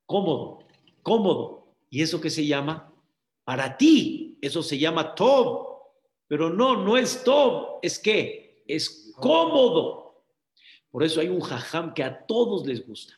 cómodo, 0.06 0.58
cómodo. 1.02 1.66
¿Y 1.90 2.02
eso 2.02 2.20
qué 2.20 2.30
se 2.30 2.46
llama? 2.46 2.92
Para 3.44 3.76
ti, 3.76 4.38
eso 4.40 4.62
se 4.62 4.78
llama 4.78 5.14
top. 5.14 5.68
Pero 6.26 6.50
no, 6.50 6.76
no 6.76 6.96
es 6.96 7.24
top, 7.24 7.78
es 7.82 7.98
que 7.98 8.62
es 8.66 9.12
cómodo. 9.16 10.24
Por 10.90 11.02
eso 11.02 11.20
hay 11.20 11.28
un 11.28 11.40
jajam 11.40 11.94
que 11.94 12.04
a 12.04 12.26
todos 12.26 12.66
les 12.66 12.86
gusta. 12.86 13.14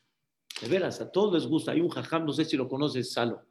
De 0.61 0.69
veras, 0.69 1.01
a 1.01 1.11
todos 1.11 1.33
les 1.33 1.47
gusta. 1.47 1.73
Hay 1.73 1.81
un 1.81 1.89
jajam, 1.89 2.25
no 2.25 2.33
sé 2.33 2.45
si 2.45 2.57
lo 2.57 2.69
conoces, 2.69 3.13
Salo. 3.13 3.43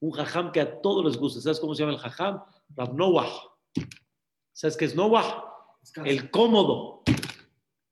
Un 0.00 0.10
jajam 0.10 0.52
que 0.52 0.60
a 0.60 0.80
todos 0.80 1.04
les 1.04 1.16
gusta. 1.16 1.40
¿Sabes 1.40 1.60
cómo 1.60 1.74
se 1.74 1.82
llama 1.82 1.94
el 1.94 1.98
jajam? 1.98 2.42
Rab 2.70 2.94
Noah. 2.94 3.30
¿Sabes 4.52 4.76
qué 4.76 4.86
es 4.86 4.94
Noah? 4.94 5.44
El 6.04 6.30
cómodo. 6.30 7.02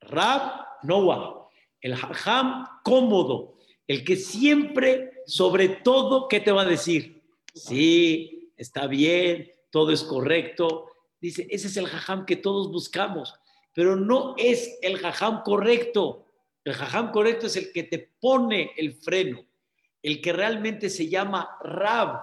Rab 0.00 0.66
Noah. 0.82 1.43
El 1.84 1.94
jajam 1.94 2.64
cómodo. 2.82 3.54
El 3.86 4.04
que 4.04 4.16
siempre, 4.16 5.22
sobre 5.26 5.68
todo, 5.68 6.26
¿qué 6.26 6.40
te 6.40 6.50
va 6.50 6.62
a 6.62 6.66
decir? 6.66 7.22
Sí, 7.54 8.52
está 8.56 8.86
bien, 8.86 9.52
todo 9.70 9.92
es 9.92 10.02
correcto. 10.02 10.86
Dice, 11.20 11.46
ese 11.50 11.68
es 11.68 11.76
el 11.76 11.86
jajam 11.86 12.24
que 12.26 12.36
todos 12.36 12.72
buscamos 12.72 13.34
pero 13.74 13.96
no 13.96 14.34
es 14.38 14.78
el 14.80 14.98
jajam 14.98 15.42
correcto. 15.42 16.26
El 16.64 16.74
jajam 16.74 17.10
correcto 17.10 17.48
es 17.48 17.56
el 17.56 17.72
que 17.72 17.82
te 17.82 17.98
pone 17.98 18.70
el 18.76 18.94
freno, 18.94 19.44
el 20.00 20.22
que 20.22 20.32
realmente 20.32 20.88
se 20.88 21.08
llama 21.08 21.58
Rab. 21.62 22.20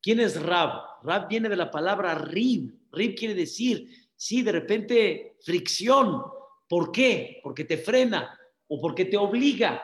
¿Quién 0.00 0.18
es 0.18 0.42
Rab? 0.42 1.02
Rab 1.04 1.28
viene 1.28 1.48
de 1.48 1.56
la 1.56 1.70
palabra 1.70 2.14
rib. 2.14 2.74
Rib 2.90 3.14
quiere 3.16 3.34
decir, 3.34 3.88
sí, 4.16 4.42
de 4.42 4.52
repente 4.52 5.36
fricción. 5.42 6.22
¿Por 6.68 6.90
qué? 6.90 7.40
Porque 7.42 7.64
te 7.64 7.76
frena 7.76 8.36
o 8.72 8.80
porque 8.80 9.04
te 9.04 9.18
obliga. 9.18 9.82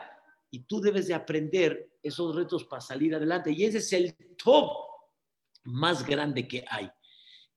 Y 0.49 0.63
tú 0.63 0.81
debes 0.81 1.07
de 1.07 1.13
aprender 1.13 1.91
esos 2.01 2.35
retos 2.35 2.63
para 2.63 2.81
salir 2.81 3.13
adelante. 3.13 3.51
Y 3.51 3.63
ese 3.63 3.77
es 3.77 3.93
el 3.93 4.15
top 4.35 4.71
más 5.65 6.03
grande 6.03 6.47
que 6.47 6.65
hay. 6.67 6.89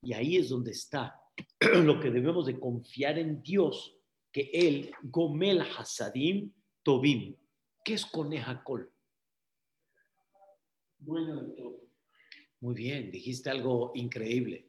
Y 0.03 0.13
ahí 0.13 0.37
es 0.37 0.51
donde 0.51 0.73
está 0.73 1.19
lo 1.83 1.99
que 1.99 2.11
debemos 2.11 2.45
de 2.45 2.61
confiar 2.61 3.19
en 3.19 3.43
Dios, 3.43 3.97
que 4.31 4.51
Él, 4.53 4.93
Gomel 5.05 5.63
Hasadim 5.63 6.53
Tobim. 6.83 7.35
¿Qué 7.83 7.95
es 7.95 8.05
Conejacol? 8.05 8.93
Todo. 11.07 11.81
Muy 12.61 12.75
bien, 12.75 13.11
dijiste 13.11 13.49
algo 13.49 13.93
increíble. 13.95 14.69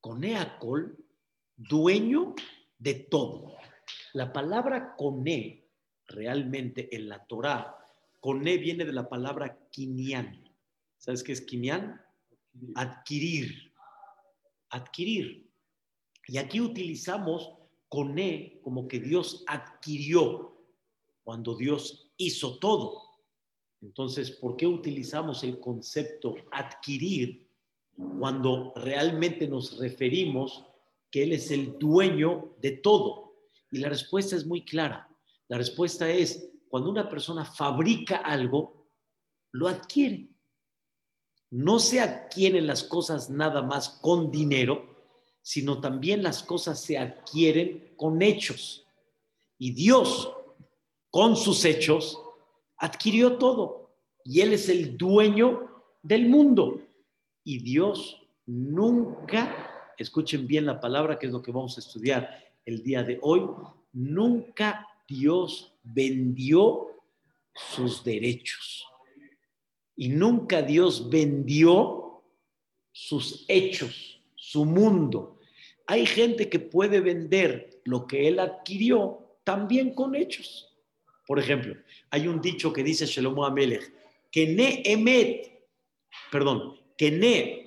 Conejacol, 0.00 1.04
dueño 1.56 2.36
de 2.78 2.94
todo. 2.94 3.56
La 4.12 4.32
palabra 4.32 4.94
Cone, 4.96 5.65
realmente 6.08 6.94
en 6.94 7.08
la 7.08 7.24
Torah, 7.26 7.76
Cone 8.20 8.58
viene 8.58 8.84
de 8.84 8.92
la 8.92 9.08
palabra 9.08 9.58
quinián. 9.70 10.44
¿Sabes 10.98 11.22
qué 11.22 11.32
es 11.32 11.40
quinián? 11.40 12.00
Adquirir. 12.74 13.72
Adquirir. 14.70 15.48
Y 16.26 16.38
aquí 16.38 16.60
utilizamos 16.60 17.52
coné 17.88 18.58
como 18.62 18.88
que 18.88 18.98
Dios 18.98 19.44
adquirió 19.46 20.56
cuando 21.22 21.54
Dios 21.54 22.12
hizo 22.16 22.58
todo. 22.58 23.02
Entonces, 23.82 24.30
¿por 24.30 24.56
qué 24.56 24.66
utilizamos 24.66 25.44
el 25.44 25.60
concepto 25.60 26.34
adquirir 26.50 27.48
cuando 28.18 28.72
realmente 28.76 29.46
nos 29.46 29.78
referimos 29.78 30.66
que 31.10 31.22
Él 31.22 31.32
es 31.32 31.50
el 31.50 31.78
dueño 31.78 32.56
de 32.60 32.72
todo? 32.72 33.34
Y 33.70 33.78
la 33.78 33.88
respuesta 33.88 34.34
es 34.34 34.46
muy 34.46 34.64
clara. 34.64 35.08
La 35.48 35.58
respuesta 35.58 36.08
es, 36.08 36.50
cuando 36.68 36.90
una 36.90 37.08
persona 37.08 37.44
fabrica 37.44 38.16
algo, 38.16 38.88
lo 39.52 39.68
adquiere. 39.68 40.28
No 41.50 41.78
se 41.78 42.00
adquieren 42.00 42.66
las 42.66 42.82
cosas 42.82 43.30
nada 43.30 43.62
más 43.62 43.88
con 43.88 44.30
dinero, 44.30 44.96
sino 45.42 45.80
también 45.80 46.22
las 46.22 46.42
cosas 46.42 46.80
se 46.80 46.98
adquieren 46.98 47.94
con 47.96 48.20
hechos. 48.20 48.84
Y 49.58 49.70
Dios, 49.72 50.32
con 51.10 51.36
sus 51.36 51.64
hechos, 51.64 52.20
adquirió 52.76 53.38
todo. 53.38 53.96
Y 54.24 54.40
Él 54.40 54.52
es 54.52 54.68
el 54.68 54.96
dueño 54.96 55.70
del 56.02 56.28
mundo. 56.28 56.82
Y 57.44 57.60
Dios 57.60 58.20
nunca, 58.46 59.94
escuchen 59.96 60.46
bien 60.46 60.66
la 60.66 60.80
palabra 60.80 61.18
que 61.18 61.26
es 61.26 61.32
lo 61.32 61.42
que 61.42 61.52
vamos 61.52 61.76
a 61.76 61.80
estudiar 61.80 62.44
el 62.64 62.82
día 62.82 63.04
de 63.04 63.18
hoy, 63.22 63.48
nunca 63.92 64.86
Dios 65.06 65.74
vendió 65.82 66.88
sus 67.54 68.04
derechos. 68.04 68.84
Y 69.96 70.08
nunca 70.08 70.62
Dios 70.62 71.08
vendió 71.08 72.22
sus 72.92 73.44
hechos, 73.48 74.22
su 74.34 74.64
mundo. 74.64 75.38
Hay 75.86 76.06
gente 76.06 76.48
que 76.48 76.58
puede 76.58 77.00
vender 77.00 77.80
lo 77.84 78.06
que 78.06 78.28
él 78.28 78.40
adquirió 78.40 79.38
también 79.44 79.94
con 79.94 80.14
hechos. 80.14 80.76
Por 81.26 81.38
ejemplo, 81.38 81.74
hay 82.10 82.28
un 82.28 82.40
dicho 82.40 82.72
que 82.72 82.82
dice 82.82 83.06
Shlomo 83.06 83.44
Amelech, 83.44 83.92
que 84.30 84.48
ne 84.48 84.82
emet, 84.84 85.68
perdón, 86.30 86.80
que 86.96 87.10
ne 87.10 87.66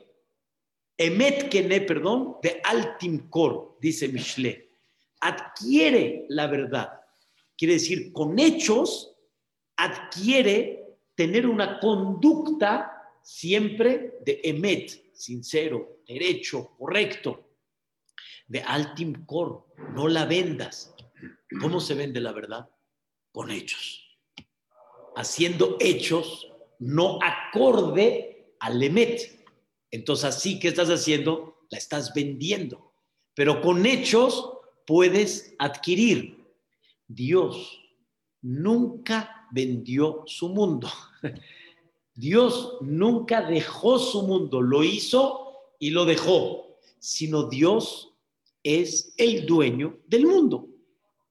Emet 1.00 1.48
Kene, 1.48 1.80
perdón, 1.80 2.36
de 2.44 2.60
Altim 2.62 3.30
Kor, 3.30 3.78
dice 3.80 4.10
Mishle. 4.10 4.70
Adquiere 5.22 6.26
la 6.28 6.48
verdad. 6.48 6.99
Quiere 7.60 7.74
decir, 7.74 8.14
con 8.14 8.40
hechos, 8.40 9.18
adquiere 9.76 10.96
tener 11.14 11.46
una 11.46 11.78
conducta 11.82 13.20
siempre 13.22 14.18
de 14.26 14.40
Emet, 14.46 15.14
sincero, 15.14 16.00
derecho, 16.08 16.72
correcto. 16.78 17.50
De 18.48 18.62
Altim 18.62 19.26
Kor, 19.26 19.66
no 19.94 20.08
la 20.08 20.24
vendas. 20.24 20.96
¿Cómo 21.60 21.82
se 21.82 21.96
vende 21.96 22.22
la 22.22 22.32
verdad? 22.32 22.70
Con 23.34 23.52
hechos. 23.52 24.18
Haciendo 25.18 25.76
hechos 25.82 26.50
no 26.80 27.20
acorde 27.22 28.54
al 28.62 28.82
Emet. 28.82 29.46
Entonces, 29.92 30.24
así 30.24 30.62
que 30.62 30.70
estás 30.70 30.88
haciendo, 30.88 31.58
la 31.70 31.78
estás 31.78 32.14
vendiendo. 32.14 32.94
Pero 33.34 33.60
con 33.60 33.86
hechos 33.86 34.50
puedes 34.88 35.54
adquirir. 35.60 36.39
Dios 37.10 37.82
nunca 38.42 39.48
vendió 39.52 40.24
su 40.28 40.48
mundo. 40.50 40.88
Dios 42.14 42.78
nunca 42.82 43.42
dejó 43.42 43.98
su 43.98 44.22
mundo, 44.24 44.62
lo 44.62 44.84
hizo 44.84 45.58
y 45.80 45.90
lo 45.90 46.06
dejó, 46.06 46.78
sino 47.00 47.50
Dios 47.50 48.14
es 48.62 49.14
el 49.18 49.46
dueño 49.46 49.98
del 50.06 50.28
mundo. 50.28 50.68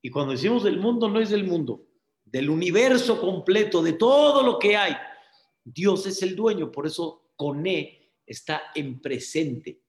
Y 0.02 0.10
cuando 0.10 0.32
decimos 0.32 0.64
del 0.64 0.80
mundo, 0.80 1.08
no 1.08 1.20
es 1.20 1.30
del 1.30 1.44
mundo, 1.44 1.86
del 2.24 2.50
universo 2.50 3.20
completo, 3.20 3.82
de 3.82 3.92
todo 3.92 4.42
lo 4.42 4.58
que 4.58 4.76
hay. 4.76 4.94
Dios 5.62 6.06
es 6.06 6.22
el 6.22 6.34
dueño, 6.34 6.72
por 6.72 6.86
eso 6.86 7.30
Coné 7.36 8.10
está 8.26 8.62
en 8.74 9.00
presente, 9.00 9.80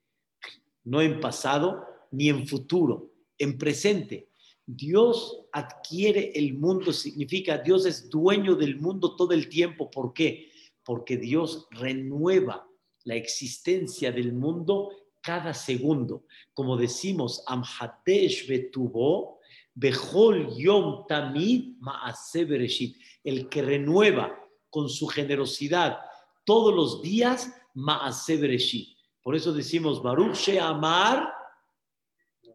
no 0.83 1.01
en 1.01 1.19
pasado 1.19 1.85
ni 2.11 2.29
en 2.29 2.45
futuro, 2.45 3.11
en 3.37 3.57
presente. 3.57 4.28
Dios 4.71 5.47
adquiere 5.51 6.31
el 6.35 6.53
mundo, 6.53 6.93
significa 6.93 7.57
Dios 7.57 7.87
es 7.87 8.07
dueño 8.07 8.53
del 8.53 8.79
mundo 8.79 9.15
todo 9.15 9.33
el 9.33 9.49
tiempo. 9.49 9.89
¿Por 9.89 10.13
qué? 10.13 10.51
Porque 10.85 11.17
Dios 11.17 11.67
renueva 11.71 12.67
la 13.03 13.15
existencia 13.15 14.11
del 14.11 14.31
mundo 14.31 14.91
cada 15.21 15.55
segundo. 15.55 16.25
Como 16.53 16.77
decimos, 16.77 17.43
Amhadesh 17.47 18.47
betuvo, 18.47 19.39
Behol 19.73 20.55
Yom 20.55 21.07
Tamid 21.07 21.77
Maase 21.79 22.45
Bereshit, 22.45 22.95
el 23.23 23.49
que 23.49 23.63
renueva 23.63 24.37
con 24.69 24.87
su 24.87 25.07
generosidad 25.07 25.97
todos 26.45 26.75
los 26.75 27.01
días 27.01 27.51
Maase 27.73 28.37
Bereshit. 28.37 28.99
Por 29.23 29.35
eso 29.35 29.51
decimos 29.51 30.03
Baruch 30.03 30.35
She 30.35 30.59
Amar 30.59 31.27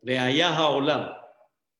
Beayaha 0.00 0.68
Olam. 0.68 1.23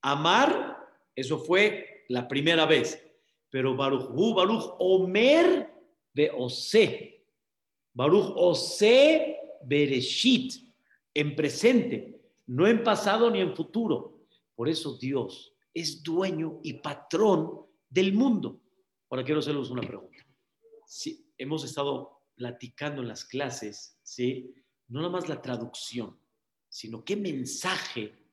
Amar, 0.05 0.77
eso 1.17 1.39
fue 1.39 2.05
la 2.09 2.29
primera 2.29 2.67
vez. 2.67 3.03
Pero 3.49 3.75
Baruch 3.75 4.11
Baruch 4.35 4.75
Omer 4.79 5.73
Beose. 6.13 7.25
Baruch 7.95 8.33
Ose 8.37 9.39
Bereshit. 9.65 10.53
En 11.15 11.35
presente, 11.35 12.21
no 12.47 12.67
en 12.67 12.83
pasado 12.83 13.31
ni 13.31 13.41
en 13.41 13.57
futuro. 13.57 14.27
Por 14.55 14.69
eso 14.69 14.99
Dios 14.99 15.55
es 15.73 16.03
dueño 16.03 16.61
y 16.63 16.75
patrón 16.75 17.61
del 17.89 18.13
mundo. 18.13 18.61
Ahora 19.09 19.25
quiero 19.25 19.41
hacerles 19.41 19.71
una 19.71 19.83
pregunta. 19.83 20.19
Si 20.87 21.33
hemos 21.39 21.65
estado 21.65 22.21
platicando 22.35 23.01
en 23.01 23.09
las 23.09 23.25
clases, 23.25 23.99
¿sí? 24.03 24.53
no 24.89 25.01
nada 25.01 25.13
más 25.13 25.29
la 25.31 25.41
traducción, 25.41 26.19
sino 26.69 27.05
qué 27.05 27.17
mensaje 27.17 28.24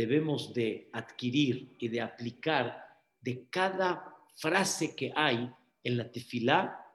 debemos 0.00 0.54
de 0.54 0.88
adquirir 0.92 1.76
y 1.78 1.88
de 1.88 2.00
aplicar 2.00 2.84
de 3.20 3.46
cada 3.50 4.16
frase 4.34 4.96
que 4.96 5.12
hay 5.14 5.52
en 5.84 5.96
la 5.98 6.10
tefilá 6.10 6.86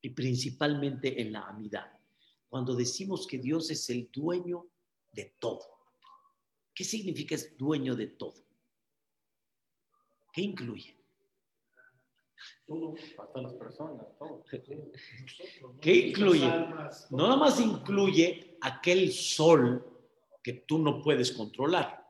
y 0.00 0.10
principalmente 0.10 1.20
en 1.20 1.32
la 1.32 1.48
amidad. 1.48 1.90
Cuando 2.48 2.76
decimos 2.76 3.26
que 3.26 3.38
Dios 3.38 3.70
es 3.70 3.90
el 3.90 4.08
dueño 4.12 4.66
de 5.12 5.34
todo. 5.40 5.62
¿Qué 6.72 6.84
significa 6.84 7.34
es 7.34 7.56
dueño 7.56 7.96
de 7.96 8.08
todo? 8.08 8.34
¿Qué 10.32 10.42
incluye? 10.42 10.96
Todo, 12.66 12.94
hasta 13.18 13.42
las 13.42 13.54
personas, 13.54 14.06
todo. 14.18 14.44
¿Qué 15.80 15.92
incluye? 16.08 16.46
No 17.10 17.24
nada 17.24 17.36
más 17.36 17.60
incluye 17.60 18.58
aquel 18.60 19.12
sol 19.12 19.84
que 20.42 20.52
tú 20.52 20.78
no 20.78 21.00
puedes 21.02 21.32
controlar. 21.32 22.03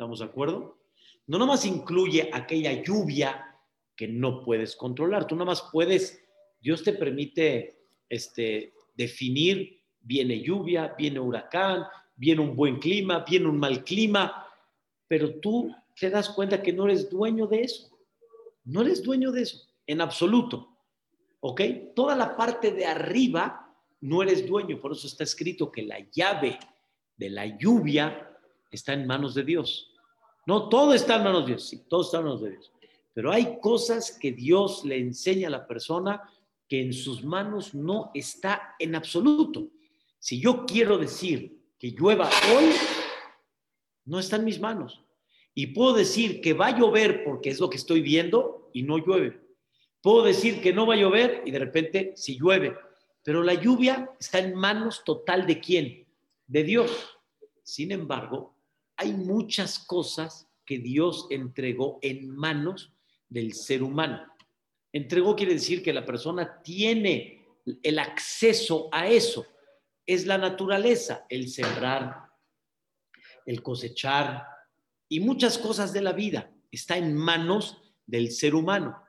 ¿Estamos 0.00 0.20
de 0.20 0.24
acuerdo? 0.24 0.78
No 1.26 1.36
nada 1.36 1.50
más 1.50 1.66
incluye 1.66 2.30
aquella 2.32 2.82
lluvia 2.82 3.54
que 3.94 4.08
no 4.08 4.42
puedes 4.42 4.74
controlar. 4.74 5.26
Tú 5.26 5.34
nada 5.34 5.44
más 5.44 5.68
puedes, 5.70 6.24
Dios 6.58 6.82
te 6.82 6.94
permite 6.94 7.84
este, 8.08 8.72
definir, 8.94 9.78
viene 10.00 10.40
lluvia, 10.40 10.94
viene 10.96 11.20
huracán, 11.20 11.84
viene 12.16 12.40
un 12.40 12.56
buen 12.56 12.78
clima, 12.78 13.26
viene 13.28 13.46
un 13.46 13.58
mal 13.58 13.84
clima, 13.84 14.46
pero 15.06 15.38
tú 15.38 15.70
te 15.94 16.08
das 16.08 16.30
cuenta 16.30 16.62
que 16.62 16.72
no 16.72 16.86
eres 16.86 17.10
dueño 17.10 17.46
de 17.46 17.60
eso. 17.60 17.90
No 18.64 18.80
eres 18.80 19.02
dueño 19.02 19.30
de 19.30 19.42
eso, 19.42 19.68
en 19.86 20.00
absoluto. 20.00 20.78
¿Ok? 21.40 21.60
Toda 21.94 22.16
la 22.16 22.38
parte 22.38 22.72
de 22.72 22.86
arriba 22.86 23.70
no 24.00 24.22
eres 24.22 24.46
dueño, 24.46 24.80
por 24.80 24.92
eso 24.92 25.06
está 25.06 25.24
escrito 25.24 25.70
que 25.70 25.82
la 25.82 25.98
llave 26.10 26.58
de 27.18 27.28
la 27.28 27.44
lluvia 27.58 28.26
está 28.70 28.94
en 28.94 29.06
manos 29.06 29.34
de 29.34 29.44
Dios. 29.44 29.88
No, 30.50 30.68
todo 30.68 30.94
está 30.94 31.14
en 31.14 31.22
manos 31.22 31.42
de 31.42 31.52
Dios, 31.52 31.68
sí, 31.68 31.84
todo 31.88 32.02
está 32.02 32.18
en 32.18 32.24
manos 32.24 32.42
de 32.42 32.50
Dios. 32.50 32.72
Pero 33.14 33.30
hay 33.30 33.60
cosas 33.60 34.18
que 34.18 34.32
Dios 34.32 34.84
le 34.84 34.98
enseña 34.98 35.46
a 35.46 35.52
la 35.52 35.64
persona 35.64 36.28
que 36.66 36.82
en 36.82 36.92
sus 36.92 37.22
manos 37.22 37.72
no 37.72 38.10
está 38.14 38.74
en 38.80 38.96
absoluto. 38.96 39.68
Si 40.18 40.40
yo 40.40 40.66
quiero 40.66 40.98
decir 40.98 41.56
que 41.78 41.92
llueva 41.92 42.28
hoy 42.52 42.72
no 44.06 44.18
está 44.18 44.34
en 44.38 44.44
mis 44.44 44.58
manos. 44.58 45.00
Y 45.54 45.68
puedo 45.68 45.92
decir 45.92 46.40
que 46.40 46.52
va 46.52 46.66
a 46.66 46.76
llover 46.76 47.22
porque 47.22 47.50
es 47.50 47.60
lo 47.60 47.70
que 47.70 47.76
estoy 47.76 48.00
viendo 48.00 48.72
y 48.72 48.82
no 48.82 48.98
llueve. 48.98 49.40
Puedo 50.02 50.24
decir 50.24 50.60
que 50.60 50.72
no 50.72 50.84
va 50.84 50.94
a 50.94 50.98
llover 50.98 51.44
y 51.46 51.52
de 51.52 51.60
repente 51.60 52.12
sí 52.16 52.36
llueve. 52.36 52.76
Pero 53.22 53.44
la 53.44 53.54
lluvia 53.54 54.10
está 54.18 54.40
en 54.40 54.56
manos 54.56 55.04
total 55.04 55.46
de 55.46 55.60
quién? 55.60 56.08
De 56.48 56.64
Dios. 56.64 56.90
Sin 57.62 57.92
embargo, 57.92 58.56
hay 59.00 59.14
muchas 59.14 59.78
cosas 59.78 60.46
que 60.66 60.78
Dios 60.78 61.26
entregó 61.30 61.98
en 62.02 62.28
manos 62.28 62.92
del 63.30 63.54
ser 63.54 63.82
humano. 63.82 64.26
Entregó 64.92 65.34
quiere 65.34 65.54
decir 65.54 65.82
que 65.82 65.94
la 65.94 66.04
persona 66.04 66.60
tiene 66.62 67.46
el 67.82 67.98
acceso 67.98 68.90
a 68.92 69.08
eso 69.08 69.46
es 70.04 70.26
la 70.26 70.36
naturaleza, 70.36 71.24
el 71.30 71.48
sembrar, 71.48 72.24
el 73.46 73.62
cosechar 73.62 74.44
y 75.08 75.20
muchas 75.20 75.56
cosas 75.56 75.94
de 75.94 76.02
la 76.02 76.12
vida. 76.12 76.52
Está 76.70 76.98
en 76.98 77.16
manos 77.16 77.80
del 78.04 78.30
ser 78.32 78.54
humano. 78.54 79.02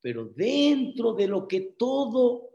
Pero 0.00 0.26
dentro 0.26 1.14
de 1.14 1.26
lo 1.26 1.48
que 1.48 1.74
todo, 1.78 2.50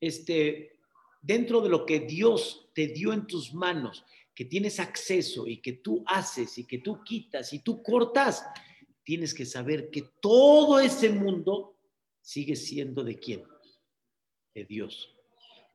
este, 0.00 0.78
dentro 1.20 1.60
de 1.60 1.68
lo 1.68 1.86
que 1.86 2.00
Dios 2.00 2.70
te 2.74 2.88
dio 2.88 3.12
en 3.12 3.28
tus 3.28 3.54
manos, 3.54 4.04
que 4.34 4.44
tienes 4.44 4.80
acceso 4.80 5.46
y 5.46 5.60
que 5.60 5.74
tú 5.74 6.02
haces 6.06 6.56
y 6.58 6.66
que 6.66 6.78
tú 6.78 7.02
quitas 7.04 7.52
y 7.52 7.60
tú 7.60 7.82
cortas, 7.82 8.44
tienes 9.04 9.34
que 9.34 9.44
saber 9.44 9.90
que 9.90 10.02
todo 10.20 10.80
ese 10.80 11.10
mundo 11.10 11.76
sigue 12.20 12.56
siendo 12.56 13.04
de 13.04 13.18
quién? 13.18 13.42
De 14.54 14.64
Dios. 14.64 15.14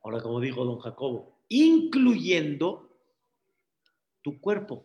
Ahora, 0.02 0.20
como 0.20 0.40
dijo 0.40 0.64
don 0.64 0.78
Jacobo, 0.78 1.38
incluyendo 1.48 2.88
tu 4.22 4.40
cuerpo, 4.40 4.84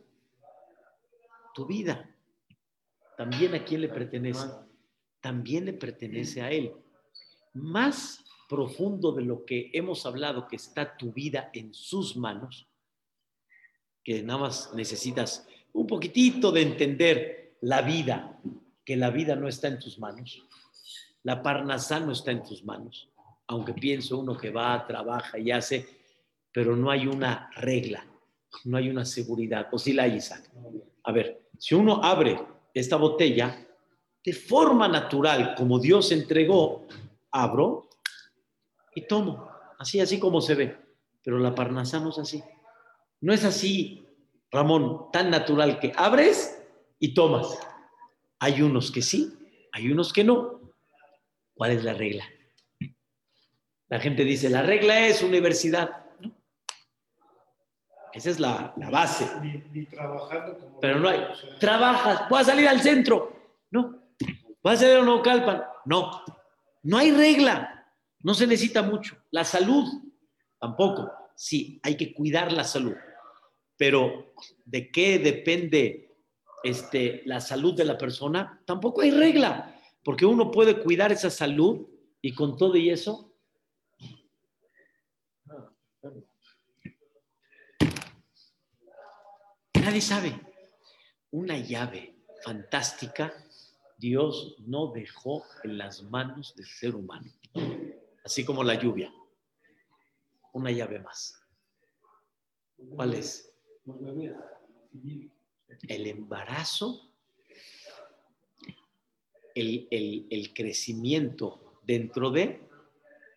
tu 1.53 1.65
vida. 1.65 2.09
También 3.17 3.53
a 3.55 3.63
quién 3.63 3.81
le 3.81 3.89
pertenece. 3.89 4.47
También 5.21 5.65
le 5.65 5.73
pertenece 5.73 6.41
a 6.41 6.51
Él. 6.51 6.73
Más 7.53 8.23
profundo 8.49 9.11
de 9.11 9.23
lo 9.23 9.45
que 9.45 9.69
hemos 9.73 10.05
hablado, 10.05 10.47
que 10.47 10.57
está 10.57 10.97
tu 10.97 11.13
vida 11.13 11.49
en 11.53 11.73
sus 11.73 12.17
manos, 12.17 12.67
que 14.03 14.21
nada 14.23 14.39
más 14.39 14.73
necesitas 14.73 15.47
un 15.73 15.87
poquitito 15.87 16.51
de 16.51 16.61
entender 16.61 17.55
la 17.61 17.81
vida, 17.81 18.39
que 18.85 18.95
la 18.95 19.09
vida 19.09 19.35
no 19.35 19.47
está 19.47 19.67
en 19.67 19.79
tus 19.79 19.97
manos. 19.99 20.43
La 21.23 21.41
parnasá 21.41 21.99
no 21.99 22.11
está 22.11 22.31
en 22.31 22.43
tus 22.43 22.63
manos. 22.63 23.09
Aunque 23.47 23.73
pienso 23.73 24.19
uno 24.19 24.37
que 24.37 24.51
va, 24.51 24.85
trabaja 24.85 25.39
y 25.39 25.51
hace, 25.51 25.87
pero 26.51 26.75
no 26.75 26.91
hay 26.91 27.07
una 27.07 27.49
regla, 27.55 28.05
no 28.65 28.77
hay 28.77 28.89
una 28.89 29.05
seguridad. 29.05 29.67
¿O 29.71 29.79
si 29.79 29.93
la 29.93 30.03
hay, 30.03 30.15
Isaac? 30.17 30.49
A 31.03 31.11
ver, 31.11 31.47
si 31.57 31.75
uno 31.75 32.03
abre 32.03 32.39
esta 32.73 32.97
botella, 32.97 33.67
de 34.23 34.33
forma 34.33 34.87
natural, 34.87 35.55
como 35.55 35.79
Dios 35.79 36.11
entregó, 36.11 36.87
abro 37.31 37.89
y 38.95 39.01
tomo, 39.01 39.49
así, 39.79 39.99
así 39.99 40.19
como 40.19 40.41
se 40.41 40.55
ve. 40.55 40.77
Pero 41.23 41.39
la 41.39 41.55
parnasá 41.55 41.99
no 41.99 42.09
es 42.09 42.19
así. 42.19 42.43
No 43.23 43.31
es 43.31 43.45
así, 43.45 44.05
Ramón, 44.51 45.09
tan 45.13 45.29
natural 45.29 45.79
que 45.79 45.93
abres 45.95 46.61
y 46.99 47.13
tomas. 47.13 47.57
Hay 48.37 48.61
unos 48.61 48.91
que 48.91 49.01
sí, 49.01 49.31
hay 49.71 49.89
unos 49.89 50.11
que 50.11 50.25
no. 50.25 50.59
¿Cuál 51.53 51.71
es 51.71 51.85
la 51.85 51.93
regla? 51.93 52.25
La 53.87 54.01
gente 54.01 54.25
dice, 54.25 54.49
la 54.49 54.61
regla 54.61 55.07
es 55.07 55.23
universidad. 55.23 56.05
¿no? 56.19 56.33
Esa 58.11 58.29
es 58.29 58.41
la, 58.41 58.73
la 58.75 58.89
base. 58.89 59.25
Ni, 59.41 59.63
ni 59.71 59.85
trabajando 59.85 60.59
como. 60.59 60.81
Pero 60.81 60.99
no 60.99 61.07
hay. 61.07 61.19
o 61.19 61.33
sea, 61.33 61.59
Trabajas, 61.59 62.27
voy 62.29 62.41
a 62.41 62.43
salir 62.43 62.67
al 62.67 62.81
centro. 62.81 63.31
No. 63.71 64.03
¿Vas 64.61 64.79
a 64.79 64.81
salir 64.81 64.97
a 64.97 65.01
Naucalpan? 65.01 65.63
No. 65.85 66.23
No 66.81 66.97
hay 66.97 67.13
regla. 67.13 67.87
No 68.19 68.33
se 68.33 68.47
necesita 68.47 68.81
mucho. 68.81 69.15
La 69.31 69.45
salud, 69.45 69.85
tampoco. 70.59 71.09
Sí, 71.37 71.79
hay 71.83 71.95
que 71.95 72.13
cuidar 72.13 72.51
la 72.51 72.65
salud. 72.65 72.93
Pero 73.77 74.33
¿de 74.65 74.91
qué 74.91 75.19
depende 75.19 76.15
este, 76.63 77.23
la 77.25 77.41
salud 77.41 77.75
de 77.75 77.85
la 77.85 77.97
persona? 77.97 78.61
Tampoco 78.65 79.01
hay 79.01 79.11
regla. 79.11 79.79
Porque 80.03 80.25
uno 80.25 80.51
puede 80.51 80.81
cuidar 80.81 81.11
esa 81.11 81.29
salud 81.29 81.87
y 82.21 82.33
con 82.33 82.57
todo 82.57 82.75
y 82.75 82.89
eso 82.89 83.33
Nadie 89.83 90.01
sabe. 90.01 90.39
Una 91.31 91.57
llave 91.57 92.15
fantástica 92.43 93.33
Dios 93.97 94.55
no 94.59 94.91
dejó 94.91 95.43
en 95.63 95.77
las 95.77 96.03
manos 96.03 96.55
del 96.55 96.65
ser 96.65 96.95
humano. 96.95 97.31
Así 98.23 98.45
como 98.45 98.63
la 98.63 98.75
lluvia. 98.75 99.13
Una 100.53 100.71
llave 100.71 100.99
más. 100.99 101.39
¿Cuál 102.95 103.13
es? 103.13 103.52
El 105.87 106.07
embarazo, 106.07 107.11
el, 109.55 109.87
el- 109.91 110.27
el 110.29 110.53
crecimiento 110.53 111.79
dentro 111.83 112.29
de 112.31 112.61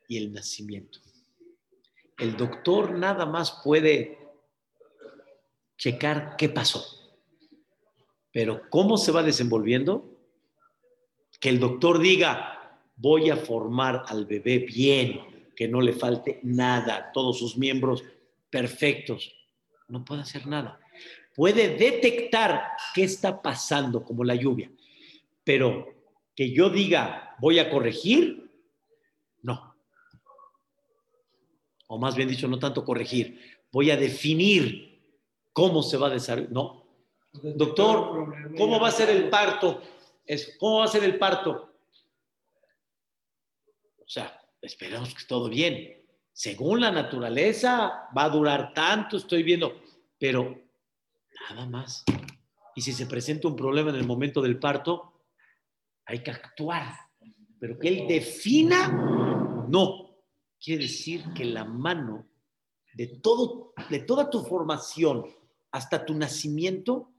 y 0.09 0.19
el 0.19 0.33
nacimiento. 0.33 1.01
El 2.19 2.37
doctor 2.37 2.93
nada 2.93 3.27
más 3.27 3.61
puede 3.65 4.19
checar 5.77 6.37
qué 6.37 6.49
pasó. 6.49 6.85
Pero 8.33 8.63
cómo 8.71 8.97
se 8.97 9.13
va 9.13 9.23
desenvolviendo, 9.23 10.13
que 11.41 11.49
el 11.49 11.59
doctor 11.59 11.99
diga, 11.99 12.81
voy 12.97 13.31
a 13.31 13.37
formar 13.37 14.05
al 14.07 14.25
bebé 14.27 14.59
bien, 14.61 15.51
que 15.55 15.69
no 15.69 15.81
le 15.81 15.93
falte 15.93 16.41
nada, 16.43 17.11
todos 17.13 17.39
sus 17.39 17.57
miembros 17.59 18.05
perfectos. 18.51 19.35
No 19.89 20.05
puede 20.05 20.23
hacer 20.23 20.47
nada. 20.47 20.81
Puede 21.35 21.77
detectar 21.77 22.73
qué 22.95 23.05
está 23.05 23.43
pasando, 23.43 24.03
como 24.03 24.25
la 24.25 24.35
lluvia. 24.35 24.71
Pero 25.45 25.95
que 26.35 26.51
yo 26.51 26.71
diga, 26.71 27.37
voy 27.39 27.59
a 27.59 27.71
corregir, 27.71 28.51
no. 29.43 29.77
O 31.89 31.99
más 31.99 32.17
bien 32.17 32.29
dicho, 32.29 32.49
no 32.49 32.59
tanto 32.59 32.85
corregir, 32.85 33.41
voy 33.71 33.91
a 33.91 33.97
definir 33.97 35.01
cómo 35.53 35.83
se 35.83 35.97
va 35.97 36.09
a 36.09 36.11
desarrollar. 36.11 36.51
No, 36.51 36.87
Doctor, 37.43 38.55
¿Cómo 38.57 38.81
va 38.81 38.89
a 38.89 38.93
ser 38.93 39.11
el 39.11 39.29
parto? 39.29 39.83
¿Cómo 40.59 40.79
va 40.79 40.85
a 40.85 40.89
ser 40.89 41.05
el 41.05 41.19
parto? 41.19 41.75
O 43.99 44.09
sea, 44.09 44.41
esperemos 44.61 45.15
que 45.15 45.25
todo 45.27 45.49
bien. 45.49 45.96
Según 46.37 46.83
la 46.83 46.91
naturaleza, 46.91 48.11
va 48.15 48.25
a 48.25 48.29
durar 48.29 48.75
tanto, 48.75 49.17
estoy 49.17 49.43
viendo, 49.43 49.81
pero 50.19 50.55
nada 51.49 51.65
más. 51.65 52.05
Y 52.75 52.83
si 52.83 52.93
se 52.93 53.07
presenta 53.07 53.49
un 53.49 53.57
problema 53.57 53.89
en 53.89 53.97
el 53.97 54.07
momento 54.07 54.43
del 54.43 54.59
parto, 54.59 55.23
hay 56.05 56.23
que 56.23 56.31
actuar. 56.31 56.95
Pero 57.59 57.79
que 57.79 57.89
él 57.89 58.07
defina, 58.07 58.87
no. 59.67 60.15
Quiere 60.63 60.83
decir 60.83 61.25
que 61.35 61.47
la 61.47 61.65
mano 61.65 62.29
de, 62.93 63.07
todo, 63.07 63.73
de 63.89 64.01
toda 64.01 64.29
tu 64.29 64.43
formación 64.43 65.25
hasta 65.71 66.05
tu 66.05 66.13
nacimiento 66.13 67.15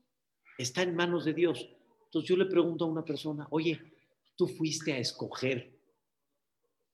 está 0.59 0.83
en 0.83 0.95
manos 0.95 1.25
de 1.25 1.33
Dios. 1.33 1.67
Entonces 2.05 2.29
yo 2.29 2.37
le 2.37 2.45
pregunto 2.45 2.85
a 2.85 2.89
una 2.89 3.03
persona, 3.03 3.47
oye, 3.49 3.81
¿tú 4.35 4.47
fuiste 4.47 4.93
a 4.93 4.99
escoger 4.99 5.75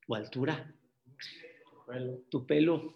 tu 0.07 0.15
altura, 0.15 0.73
tu 2.29 2.45
pelo? 2.45 2.93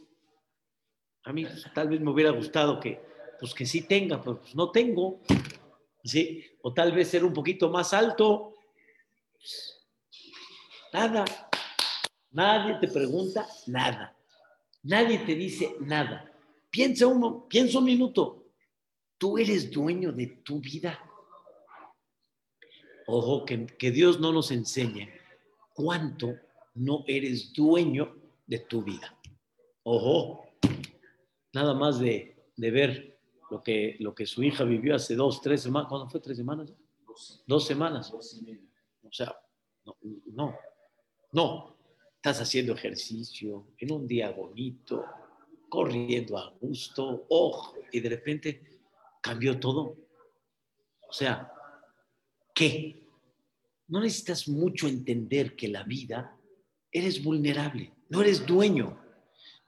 A 1.24 1.34
mí 1.34 1.46
tal 1.74 1.90
vez 1.90 2.00
me 2.00 2.12
hubiera 2.12 2.32
gustado 2.32 2.80
que, 2.80 3.02
pues 3.40 3.54
que 3.54 3.66
sí 3.66 3.82
tenga, 3.82 4.22
pero 4.22 4.40
pues 4.40 4.56
no 4.56 4.72
tengo. 4.72 5.22
¿sí? 6.04 6.44
O 6.62 6.74
tal 6.74 6.92
vez 6.92 7.10
ser 7.10 7.24
un 7.24 7.34
poquito 7.34 7.70
más 7.70 7.94
alto. 7.94 8.54
Nada. 10.94 11.26
Nadie 12.32 12.78
te 12.80 12.88
pregunta 12.88 13.48
nada. 13.68 14.16
Nadie 14.84 15.20
te 15.20 15.36
dice 15.36 15.76
nada. 15.82 16.32
Piensa 16.70 17.08
uno, 17.08 17.48
piensa 17.48 17.80
un 17.80 17.86
minuto. 17.86 18.46
Tú 19.18 19.38
eres 19.38 19.72
dueño 19.72 20.12
de 20.12 20.28
tu 20.28 20.60
vida. 20.60 21.00
Ojo, 23.08 23.46
que, 23.46 23.66
que 23.66 23.92
Dios 23.92 24.20
no 24.20 24.32
nos 24.32 24.52
enseñe 24.52 25.10
cuánto 25.74 26.36
no 26.76 27.04
eres 27.08 27.54
dueño 27.54 28.17
de 28.48 28.60
tu 28.60 28.82
vida. 28.82 29.16
Ojo, 29.84 30.46
nada 31.54 31.74
más 31.74 32.00
de, 32.00 32.50
de 32.56 32.72
ver 32.72 33.20
lo 33.52 33.62
que, 33.62 33.96
lo 34.00 34.16
que 34.16 34.26
su 34.26 34.44
hija 34.44 34.64
vivió 34.64 34.96
hace 34.96 35.16
dos, 35.16 35.42
tres 35.42 35.62
semanas. 35.62 35.90
¿Cuándo 35.90 36.10
fue? 36.10 36.20
¿Tres 36.20 36.38
semanas? 36.38 36.74
Dos 37.46 37.66
semanas. 37.66 38.12
O 38.14 38.22
sea, 39.12 39.36
no, 39.86 39.98
no, 40.26 40.56
no. 41.32 41.78
Estás 42.16 42.42
haciendo 42.42 42.74
ejercicio 42.74 43.68
en 43.78 43.92
un 43.92 44.08
día 44.08 44.32
bonito, 44.32 45.06
corriendo 45.70 46.38
a 46.38 46.50
gusto, 46.60 47.26
ojo, 47.30 47.76
y 47.92 48.00
de 48.00 48.10
repente 48.10 48.80
cambió 49.22 49.60
todo. 49.60 49.96
O 51.08 51.14
sea, 51.14 51.54
¿qué? 52.54 53.04
No 53.88 54.02
necesitas 54.02 54.48
mucho 54.48 54.88
entender 54.88 55.56
que 55.56 55.70
la 55.70 55.84
vida 55.84 56.38
eres 56.92 57.24
vulnerable, 57.24 57.94
no 58.10 58.22
eres 58.22 58.46
dueño. 58.46 59.00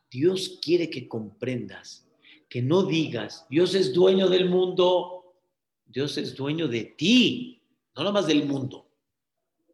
Dios 0.10 0.60
quiere 0.62 0.89
que 0.89 1.08
comprendas, 1.08 2.08
que 2.49 2.62
no 2.62 2.84
digas, 2.84 3.45
Dios 3.49 3.75
es 3.75 3.93
dueño 3.93 4.28
del 4.28 4.49
mundo, 4.49 5.36
Dios 5.86 6.17
es 6.17 6.36
dueño 6.36 6.67
de 6.67 6.84
ti, 6.84 7.62
no 7.95 8.04
nada 8.04 8.13
más 8.13 8.28
del 8.28 8.45
mundo. 8.45 8.88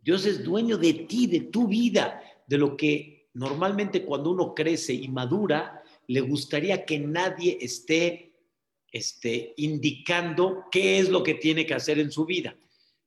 Dios 0.01 0.25
es 0.25 0.43
dueño 0.43 0.78
de 0.78 0.93
ti, 0.93 1.28
de 1.28 1.41
tu 1.41 1.67
vida, 1.67 2.21
de 2.45 2.58
lo 2.58 2.75
que 2.78 3.30
normalmente 3.34 4.06
cuando 4.06 4.32
uno 4.32 4.54
crece 4.54 4.93
y 4.93 5.08
madura, 5.08 5.84
le 6.08 6.21
gustaría 6.21 6.86
que 6.86 6.99
nadie 6.99 7.58
esté 7.60 8.34
este, 8.91 9.54
indicando 9.58 10.65
qué 10.71 10.99
es 10.99 11.10
lo 11.10 11.23
que 11.23 11.34
tiene 11.34 11.65
que 11.65 11.73
hacer 11.73 11.99
en 11.99 12.12
su 12.12 12.25
vida, 12.25 12.56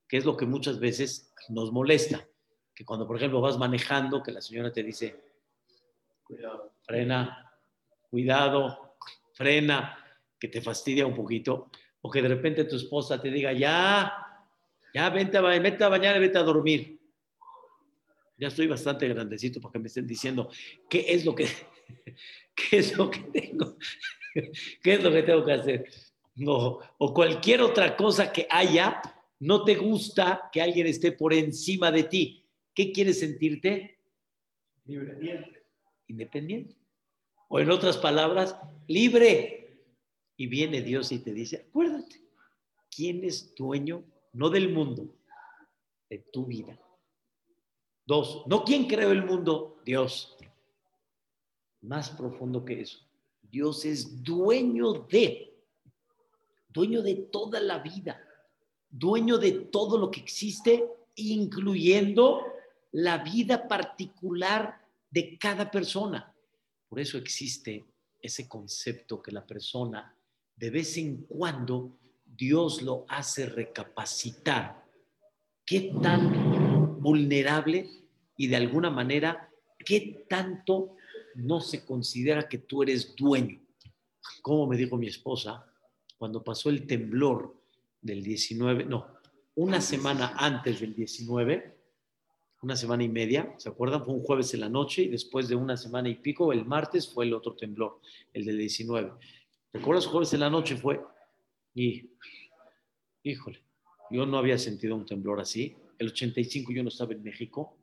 que 0.07 0.17
es 0.17 0.25
lo 0.25 0.37
que 0.37 0.45
muchas 0.45 0.79
veces 0.79 1.33
nos 1.49 1.73
molesta. 1.73 2.29
Que 2.75 2.85
cuando, 2.85 3.07
por 3.07 3.17
ejemplo, 3.17 3.41
vas 3.41 3.59
manejando, 3.59 4.23
que 4.23 4.33
la 4.33 4.41
señora 4.41 4.73
te 4.73 4.83
dice, 4.83 5.28
Cuidado. 6.29 6.73
frena, 6.83 7.53
cuidado, 8.11 8.97
frena, 9.33 9.97
que 10.39 10.49
te 10.49 10.61
fastidia 10.61 11.07
un 11.07 11.15
poquito, 11.15 11.71
o 12.03 12.11
que 12.11 12.23
de 12.23 12.29
repente 12.29 12.65
tu 12.65 12.77
esposa 12.77 13.21
te 13.21 13.31
diga, 13.31 13.53
ya, 13.53 14.13
ya, 14.95 15.11
vente 15.11 15.37
a, 15.37 15.41
ba- 15.41 15.59
vete 15.59 15.83
a 15.83 15.89
bañar 15.89 16.17
y 16.17 16.21
vete 16.21 16.39
a 16.39 16.43
dormir. 16.43 16.99
Ya 18.37 18.49
estoy 18.49 18.69
bastante 18.69 19.09
grandecito 19.09 19.61
para 19.61 19.73
que 19.73 19.79
me 19.81 19.89
estén 19.89 20.07
diciendo 20.07 20.49
qué 20.89 21.07
es 21.09 21.25
lo 21.25 21.35
que, 21.35 21.47
qué 22.55 22.79
es 22.79 22.97
lo 22.97 23.11
que 23.11 23.21
tengo, 23.21 23.77
qué 24.83 24.95
es 24.95 25.03
lo 25.03 25.11
que 25.11 25.23
tengo 25.25 25.45
que 25.45 25.53
hacer. 25.53 25.85
No, 26.37 26.79
o 26.99 27.13
cualquier 27.13 27.63
otra 27.63 27.97
cosa 27.97 28.31
que 28.33 28.47
haya, 28.49 29.03
no 29.41 29.65
te 29.65 29.75
gusta 29.75 30.49
que 30.53 30.63
alguien 30.63 30.87
esté 30.87 31.11
por 31.13 31.33
encima 31.35 31.91
de 31.91 32.05
ti. 32.05 32.45
¿Qué 32.73 32.93
quieres 32.93 33.19
sentirte? 33.19 33.99
Libre. 34.85 35.58
Independiente. 36.09 36.75
O 37.49 37.61
en 37.61 37.71
otras 37.71 37.97
palabras, 37.97 38.57
libre. 38.87 39.85
Y 40.37 40.47
viene 40.47 40.83
Dios 40.83 41.13
y 41.13 41.19
te 41.19 41.33
dice, 41.33 41.67
acuérdate, 41.69 42.21
¿quién 42.95 43.25
es 43.25 43.55
dueño? 43.55 44.05
No 44.33 44.51
del 44.51 44.73
mundo, 44.73 45.15
de 46.09 46.19
tu 46.19 46.47
vida. 46.47 46.79
Dos, 48.07 48.45
no 48.47 48.65
quién 48.65 48.87
creó 48.87 49.11
el 49.13 49.25
mundo, 49.25 49.81
Dios. 49.85 50.37
Más 51.81 52.11
profundo 52.11 52.65
que 52.65 52.81
eso. 52.81 52.99
Dios 53.43 53.85
es 53.85 54.23
dueño 54.23 54.93
de, 54.93 55.55
dueño 56.69 57.03
de 57.03 57.15
toda 57.15 57.61
la 57.61 57.79
vida, 57.79 58.21
dueño 58.91 59.39
de 59.39 59.53
todo 59.53 59.99
lo 59.99 60.11
que 60.11 60.21
existe, 60.21 60.85
incluyendo 61.17 62.45
la 62.93 63.19
vida 63.19 63.69
particular 63.69 64.78
de 65.11 65.39
cada 65.39 65.71
persona. 65.71 66.35
Por 66.89 67.01
eso 67.01 67.19
existe 67.19 67.87
ese 68.21 68.49
concepto 68.49 69.23
que 69.23 69.33
la 69.33 69.47
persona 69.47 70.15
de 70.57 70.71
vez 70.71 70.97
en 70.97 71.25
cuando 71.25 71.99
Dios 72.25 72.83
lo 72.83 73.05
hace 73.09 73.47
recapacitar 73.47 74.85
qué 75.65 75.93
tan 76.03 77.01
vulnerable 77.01 77.89
y 78.37 78.49
de 78.49 78.57
alguna 78.57 78.91
manera 78.91 79.49
qué 79.85 80.27
tanto 80.29 80.97
no 81.37 81.61
se 81.61 81.85
considera 81.85 82.49
que 82.49 82.59
tú 82.59 82.83
eres 82.83 83.15
dueño. 83.15 83.61
Como 84.43 84.67
me 84.67 84.77
dijo 84.77 84.97
mi 84.97 85.07
esposa, 85.07 85.65
cuando 86.17 86.43
pasó 86.43 86.71
el 86.71 86.87
temblor 86.87 87.55
del 88.01 88.23
19, 88.23 88.85
no, 88.85 89.07
una 89.55 89.81
semana 89.81 90.35
antes 90.37 90.81
del 90.81 90.95
19, 90.95 91.78
una 92.63 92.77
semana 92.77 93.05
y 93.05 93.09
media, 93.09 93.55
¿se 93.59 93.69
acuerdan? 93.69 94.05
Fue 94.05 94.15
un 94.15 94.23
jueves 94.23 94.53
en 94.55 94.61
la 94.61 94.69
noche 94.69 95.03
y 95.03 95.09
después 95.09 95.49
de 95.49 95.55
una 95.55 95.77
semana 95.77 96.09
y 96.09 96.17
pico, 96.17 96.53
el 96.53 96.65
martes 96.65 97.13
fue 97.13 97.25
el 97.25 97.35
otro 97.35 97.55
temblor, 97.55 98.01
el 98.33 98.45
del 98.45 98.59
19. 98.59 99.13
¿Recuerdas? 99.73 100.07
Jueves 100.07 100.33
en 100.33 100.41
la 100.41 100.51
noche 100.51 100.77
fue 100.77 101.01
y, 101.75 102.11
híjole, 103.23 103.63
yo 104.11 104.27
no 104.27 104.39
había 104.39 104.59
sentido 104.59 104.97
un 104.97 105.07
temblor 105.07 105.41
así. 105.41 105.77
El 105.99 106.09
85 106.09 106.73
yo 106.73 106.83
no 106.83 106.89
estaba 106.89 107.13
en 107.13 107.23
México 107.23 107.77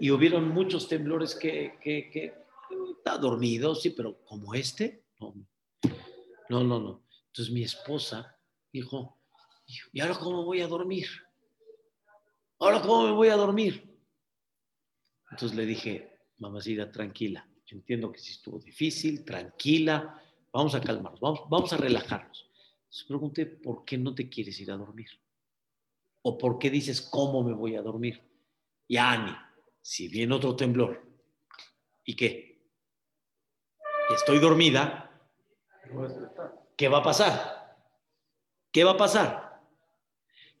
y 0.00 0.10
hubieron 0.10 0.48
muchos 0.48 0.88
temblores 0.88 1.34
que, 1.34 1.74
que, 1.80 2.10
que 2.10 2.34
está 2.96 3.18
dormido, 3.18 3.74
sí, 3.74 3.90
pero 3.90 4.18
como 4.24 4.54
este, 4.54 5.04
no, 5.20 5.34
no, 6.48 6.64
no, 6.64 6.80
no. 6.80 7.02
Entonces 7.28 7.52
mi 7.52 7.62
esposa 7.62 8.38
dijo, 8.72 9.18
¿y 9.92 10.00
ahora 10.00 10.18
cómo 10.18 10.44
voy 10.44 10.60
a 10.60 10.68
dormir? 10.68 11.06
¿Ahora 12.58 12.80
cómo 12.80 13.04
me 13.04 13.12
voy 13.12 13.28
a 13.28 13.36
dormir? 13.36 13.98
Entonces 15.30 15.56
le 15.56 15.66
dije, 15.66 16.18
mamacita, 16.38 16.90
tranquila. 16.90 17.46
Entiendo 17.68 18.12
que 18.12 18.18
si 18.18 18.32
estuvo 18.32 18.58
difícil, 18.58 19.24
tranquila, 19.24 20.22
vamos 20.52 20.74
a 20.74 20.80
calmarnos, 20.80 21.20
vamos, 21.20 21.40
vamos 21.48 21.72
a 21.72 21.76
relajarnos. 21.76 22.48
Entonces 22.84 23.04
pregunté, 23.04 23.46
¿por 23.46 23.84
qué 23.84 23.98
no 23.98 24.14
te 24.14 24.28
quieres 24.28 24.58
ir 24.60 24.70
a 24.70 24.76
dormir? 24.76 25.08
¿O 26.22 26.38
por 26.38 26.58
qué 26.58 26.70
dices, 26.70 27.02
cómo 27.02 27.42
me 27.42 27.52
voy 27.52 27.76
a 27.76 27.82
dormir? 27.82 28.22
Y 28.88 28.96
Ani, 28.96 29.32
si 29.82 30.08
viene 30.08 30.34
otro 30.34 30.56
temblor, 30.56 31.04
¿y 32.04 32.14
qué? 32.14 32.62
Estoy 34.14 34.38
dormida, 34.38 35.10
¿qué 36.76 36.88
va 36.88 36.98
a 36.98 37.02
pasar? 37.02 37.76
¿Qué 38.70 38.84
va 38.84 38.92
a 38.92 38.96
pasar? 38.96 39.60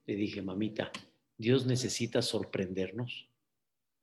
Le 0.04 0.16
dije, 0.16 0.42
mamita, 0.42 0.90
Dios 1.38 1.66
necesita 1.66 2.22
sorprendernos. 2.22 3.28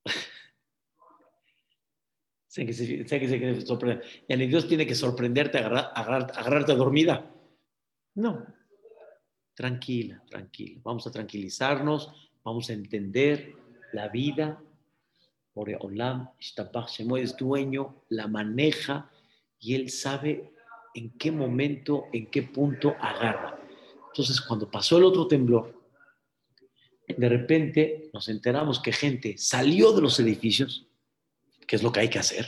sé 2.47 2.65
que 2.65 2.73
se, 2.73 3.07
sé 3.07 3.19
que 3.19 3.61
sorprender. 3.61 4.03
Y 4.27 4.47
Dios 4.47 4.67
tiene 4.67 4.85
que 4.85 4.95
sorprenderte, 4.95 5.57
agarrar, 5.57 5.91
agarrar, 5.95 6.31
agarrarte 6.35 6.75
dormida. 6.75 7.31
No. 8.15 8.45
Tranquila, 9.55 10.21
tranquila. 10.29 10.81
Vamos 10.83 11.07
a 11.07 11.11
tranquilizarnos, 11.11 12.11
vamos 12.43 12.69
a 12.69 12.73
entender 12.73 13.55
la 13.93 14.09
vida. 14.09 14.61
Olam, 15.55 16.29
es 16.39 17.37
dueño, 17.37 18.03
la 18.09 18.27
maneja 18.27 19.11
y 19.59 19.75
él 19.75 19.91
sabe 19.91 20.51
en 20.95 21.11
qué 21.17 21.31
momento, 21.31 22.05
en 22.11 22.29
qué 22.31 22.43
punto 22.43 22.95
agarra. 22.99 23.59
Entonces, 24.07 24.41
cuando 24.41 24.69
pasó 24.69 24.97
el 24.97 25.03
otro 25.03 25.27
temblor, 25.27 25.82
de 27.07 27.29
repente 27.29 28.09
nos 28.13 28.29
enteramos 28.29 28.79
que 28.79 28.91
gente 28.91 29.37
salió 29.37 29.91
de 29.93 30.01
los 30.01 30.19
edificios, 30.19 30.87
que 31.67 31.75
es 31.75 31.83
lo 31.83 31.91
que 31.91 32.01
hay 32.01 32.09
que 32.09 32.19
hacer, 32.19 32.45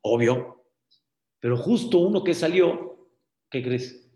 obvio, 0.00 0.64
pero 1.40 1.56
justo 1.56 1.98
uno 1.98 2.24
que 2.24 2.34
salió, 2.34 3.08
¿qué 3.50 3.62
crees? 3.62 4.08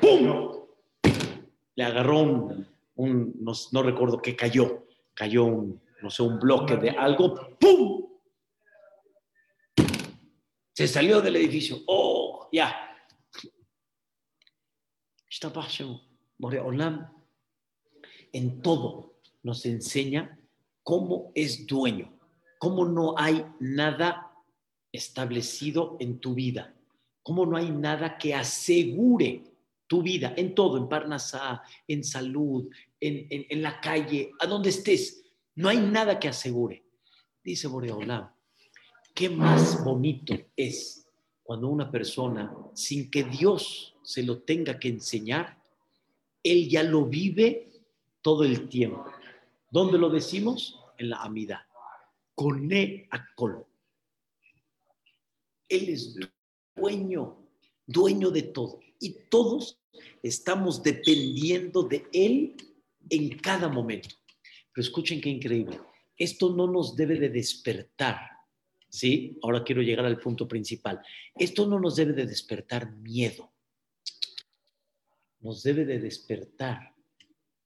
¡Pum! 0.00 0.66
Le 1.74 1.84
agarró 1.84 2.20
un, 2.20 3.34
no, 3.72 3.82
recuerdo 3.82 4.20
qué 4.20 4.36
cayó, 4.36 4.86
cayó 5.14 5.44
un, 5.44 5.82
no 6.02 6.10
sé, 6.10 6.22
un 6.22 6.38
bloque 6.38 6.76
de 6.76 6.90
algo, 6.90 7.58
¡pum! 7.58 8.06
Se 10.72 10.88
salió 10.88 11.20
del 11.20 11.36
edificio, 11.36 11.78
¡oh! 11.86 12.48
Ya. 12.52 12.74
Olam 16.62 17.19
en 18.32 18.60
todo 18.62 19.14
nos 19.42 19.64
enseña 19.66 20.38
cómo 20.82 21.32
es 21.34 21.66
dueño, 21.66 22.12
cómo 22.58 22.84
no 22.84 23.14
hay 23.16 23.44
nada 23.60 24.32
establecido 24.92 25.96
en 26.00 26.18
tu 26.18 26.34
vida, 26.34 26.74
cómo 27.22 27.46
no 27.46 27.56
hay 27.56 27.70
nada 27.70 28.18
que 28.18 28.34
asegure 28.34 29.44
tu 29.86 30.02
vida, 30.02 30.34
en 30.36 30.54
todo, 30.54 30.78
en 30.78 30.88
Parnasá, 30.88 31.62
en 31.88 32.04
salud, 32.04 32.68
en, 33.00 33.26
en, 33.28 33.62
la 33.62 33.80
calle, 33.80 34.30
a 34.38 34.46
donde 34.46 34.70
estés, 34.70 35.24
no 35.56 35.68
hay 35.68 35.78
nada 35.78 36.18
que 36.18 36.28
asegure. 36.28 36.84
Dice 37.42 37.66
Boreolam, 37.66 38.30
qué 39.14 39.28
más 39.28 39.82
bonito 39.82 40.34
es 40.54 41.06
cuando 41.42 41.68
una 41.68 41.90
persona, 41.90 42.54
sin 42.74 43.10
que 43.10 43.24
Dios 43.24 43.96
se 44.02 44.22
lo 44.22 44.42
tenga 44.42 44.78
que 44.78 44.88
enseñar, 44.88 45.60
él 46.42 46.68
ya 46.68 46.82
lo 46.82 47.06
vive 47.06 47.69
todo 48.22 48.44
el 48.44 48.68
tiempo. 48.68 49.04
¿Dónde 49.70 49.98
lo 49.98 50.10
decimos? 50.10 50.78
En 50.98 51.10
la 51.10 51.22
amida. 51.22 51.66
Cone 52.34 53.08
a 53.10 53.34
colo. 53.34 53.68
Él 55.68 55.88
es 55.88 56.16
dueño, 56.74 57.46
dueño 57.86 58.30
de 58.30 58.42
todo. 58.42 58.80
Y 58.98 59.14
todos 59.30 59.78
estamos 60.22 60.82
dependiendo 60.82 61.82
de 61.84 62.06
Él 62.12 62.56
en 63.08 63.38
cada 63.38 63.68
momento. 63.68 64.08
Pero 64.72 64.84
escuchen 64.84 65.20
qué 65.20 65.28
increíble. 65.28 65.80
Esto 66.16 66.50
no 66.50 66.66
nos 66.66 66.96
debe 66.96 67.18
de 67.18 67.28
despertar. 67.28 68.18
¿Sí? 68.88 69.38
Ahora 69.42 69.62
quiero 69.62 69.82
llegar 69.82 70.04
al 70.04 70.18
punto 70.18 70.48
principal. 70.48 71.00
Esto 71.36 71.66
no 71.66 71.78
nos 71.78 71.94
debe 71.94 72.12
de 72.12 72.26
despertar 72.26 72.90
miedo. 72.96 73.52
Nos 75.38 75.62
debe 75.62 75.84
de 75.84 76.00
despertar 76.00 76.89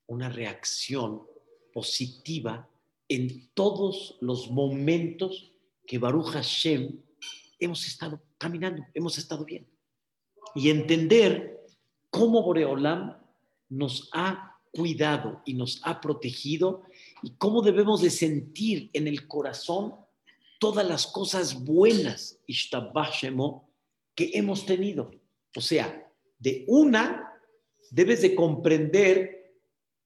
una 0.06 0.28
reacción 0.28 1.22
positiva 1.72 2.68
en 3.08 3.50
todos 3.54 4.16
los 4.20 4.50
momentos 4.50 5.52
que 5.86 5.98
Baruch 5.98 6.28
Hashem 6.28 7.00
hemos 7.58 7.86
estado 7.86 8.22
caminando, 8.38 8.84
hemos 8.94 9.18
estado 9.18 9.44
bien. 9.44 9.66
Y 10.54 10.70
entender 10.70 11.64
cómo 12.10 12.42
Boreolam 12.42 13.16
nos 13.68 14.08
ha 14.12 14.58
cuidado 14.70 15.42
y 15.44 15.54
nos 15.54 15.80
ha 15.84 16.00
protegido 16.00 16.82
y 17.22 17.30
cómo 17.36 17.62
debemos 17.62 18.02
de 18.02 18.10
sentir 18.10 18.90
en 18.92 19.06
el 19.06 19.26
corazón 19.28 19.94
todas 20.58 20.86
las 20.86 21.06
cosas 21.06 21.64
buenas, 21.64 22.38
que 24.14 24.30
hemos 24.34 24.66
tenido. 24.66 25.10
O 25.56 25.60
sea, 25.60 26.10
de 26.38 26.64
una 26.68 27.32
debes 27.90 28.22
de 28.22 28.34
comprender 28.34 29.43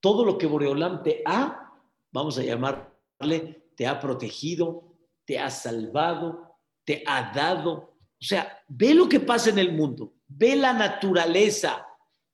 todo 0.00 0.24
lo 0.24 0.38
que 0.38 0.46
Boreolam 0.46 1.02
te 1.02 1.22
ha, 1.24 1.72
vamos 2.10 2.38
a 2.38 2.42
llamarle, 2.42 3.70
te 3.74 3.86
ha 3.86 3.98
protegido, 4.00 4.96
te 5.24 5.38
ha 5.38 5.50
salvado, 5.50 6.56
te 6.84 7.02
ha 7.06 7.32
dado. 7.32 7.72
O 8.20 8.24
sea, 8.24 8.62
ve 8.68 8.94
lo 8.94 9.08
que 9.08 9.20
pasa 9.20 9.50
en 9.50 9.58
el 9.58 9.72
mundo, 9.72 10.14
ve 10.26 10.56
la 10.56 10.72
naturaleza, 10.72 11.86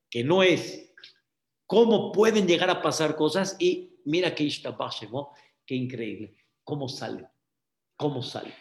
que 0.08 0.22
no 0.22 0.42
es 0.42 0.94
cómo 1.66 2.12
pueden 2.12 2.46
llegar 2.46 2.70
a 2.70 2.82
pasar 2.82 3.16
cosas 3.16 3.56
y 3.58 3.96
mira 4.04 4.34
que 4.34 4.44
qué 5.66 5.74
increíble, 5.74 6.36
cómo 6.62 6.88
sale, 6.88 7.26
cómo 7.96 8.22
sale. 8.22 8.54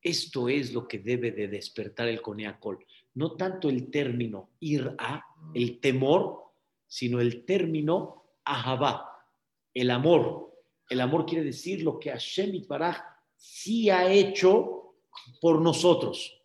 Esto 0.00 0.48
es 0.48 0.72
lo 0.72 0.86
que 0.86 0.98
debe 0.98 1.32
de 1.32 1.48
despertar 1.48 2.08
el 2.08 2.22
coneacol. 2.22 2.84
No 3.14 3.32
tanto 3.32 3.68
el 3.68 3.90
término 3.90 4.50
ir 4.60 4.94
a, 4.98 5.24
el 5.54 5.80
temor, 5.80 6.52
sino 6.86 7.20
el 7.20 7.44
término 7.44 8.27
Ahabá, 8.48 9.12
el 9.74 9.90
amor. 9.90 10.54
El 10.88 11.00
amor 11.00 11.26
quiere 11.26 11.44
decir 11.44 11.82
lo 11.82 11.98
que 11.98 12.10
Hashem 12.10 12.54
Itbaraj 12.54 12.96
sí 13.36 13.90
ha 13.90 14.10
hecho 14.10 14.94
por 15.40 15.60
nosotros, 15.60 16.42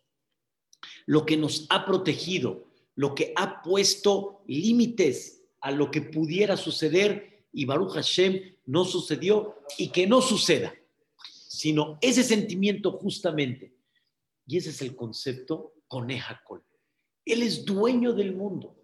lo 1.06 1.24
que 1.24 1.36
nos 1.36 1.66
ha 1.70 1.86
protegido, 1.86 2.68
lo 2.94 3.14
que 3.14 3.32
ha 3.36 3.62
puesto 3.62 4.42
límites 4.46 5.42
a 5.60 5.70
lo 5.70 5.90
que 5.90 6.02
pudiera 6.02 6.56
suceder 6.56 7.46
y 7.52 7.64
Baruch 7.64 7.94
Hashem 7.94 8.56
no 8.66 8.84
sucedió 8.84 9.56
y 9.78 9.88
que 9.88 10.06
no 10.06 10.20
suceda, 10.20 10.74
sino 11.48 11.98
ese 12.02 12.22
sentimiento 12.22 12.92
justamente. 12.92 13.74
Y 14.46 14.58
ese 14.58 14.70
es 14.70 14.82
el 14.82 14.94
concepto 14.94 15.72
con 15.88 16.10
Ejacol. 16.10 16.62
Él 17.24 17.42
es 17.42 17.64
dueño 17.64 18.12
del 18.12 18.34
mundo 18.34 18.76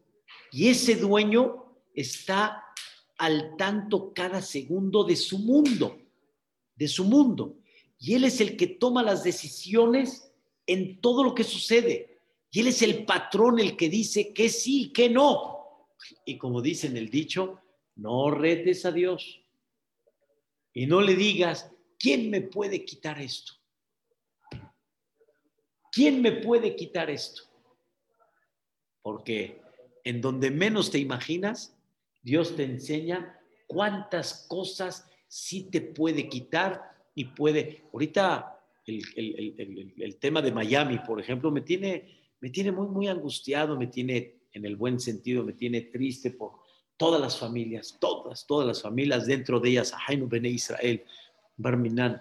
y 0.50 0.68
ese 0.68 0.96
dueño 0.96 1.76
está 1.94 2.64
al 3.20 3.54
tanto 3.59 4.14
cada 4.14 4.40
segundo 4.40 5.04
de 5.04 5.14
su 5.14 5.40
mundo, 5.40 6.00
de 6.74 6.88
su 6.88 7.04
mundo. 7.04 7.59
Y 7.98 8.14
Él 8.14 8.24
es 8.24 8.40
el 8.40 8.56
que 8.56 8.66
toma 8.66 9.02
las 9.02 9.22
decisiones 9.22 10.33
en 10.66 11.02
todo 11.02 11.22
lo 11.22 11.35
que 11.35 11.44
sucede. 11.44 12.18
Y 12.50 12.61
Él 12.61 12.68
es 12.68 12.80
el 12.80 13.04
patrón 13.04 13.61
el 13.61 13.76
que 13.76 13.90
dice 13.90 14.33
que 14.33 14.48
sí, 14.48 14.90
que 14.90 15.11
no. 15.11 15.87
Y 16.24 16.38
como 16.38 16.62
dice 16.62 16.87
en 16.87 16.96
el 16.96 17.11
dicho, 17.11 17.61
no 17.94 18.30
retes 18.30 18.87
a 18.87 18.90
Dios. 18.90 19.42
Y 20.72 20.87
no 20.87 21.02
le 21.02 21.14
digas, 21.14 21.70
¿quién 21.98 22.30
me 22.30 22.40
puede 22.40 22.87
quitar 22.87 23.20
esto? 23.20 23.52
¿Quién 25.92 26.22
me 26.22 26.33
puede 26.33 26.74
quitar 26.74 27.11
esto? 27.11 27.42
Porque 29.02 29.61
en 30.04 30.22
donde 30.22 30.50
menos 30.50 30.90
te 30.90 30.98
imaginas, 30.98 31.76
Dios 32.22 32.56
te 32.56 32.64
enseña 32.64 33.38
cuántas 33.66 34.46
cosas 34.48 35.09
sí 35.28 35.70
te 35.70 35.80
puede 35.80 36.28
quitar 36.28 36.83
y 37.14 37.24
puede. 37.24 37.85
Ahorita 37.92 38.61
el, 38.87 40.16
tema 40.18 40.42
de 40.42 40.52
Miami, 40.52 40.98
por 40.98 41.20
ejemplo, 41.20 41.50
me 41.50 41.61
tiene, 41.61 42.33
me 42.40 42.50
tiene 42.50 42.72
muy, 42.72 42.88
muy 42.88 43.09
angustiado, 43.09 43.78
me 43.78 43.87
tiene, 43.87 44.40
en 44.52 44.64
el 44.64 44.76
buen 44.76 44.98
sentido, 44.98 45.44
me 45.44 45.52
tiene 45.52 45.83
triste 45.83 46.33
por 46.33 46.52
todas 46.96 47.20
las 47.20 47.38
familias, 47.38 47.96
todas, 48.00 48.46
todas 48.46 48.66
las 48.66 48.83
familias, 48.83 49.26
dentro 49.26 49.61
de 49.61 49.70
ellas, 49.70 49.94
Ahainu 49.94 50.28
Bene 50.28 50.48
Israel, 50.48 51.04
Barminan, 51.56 52.20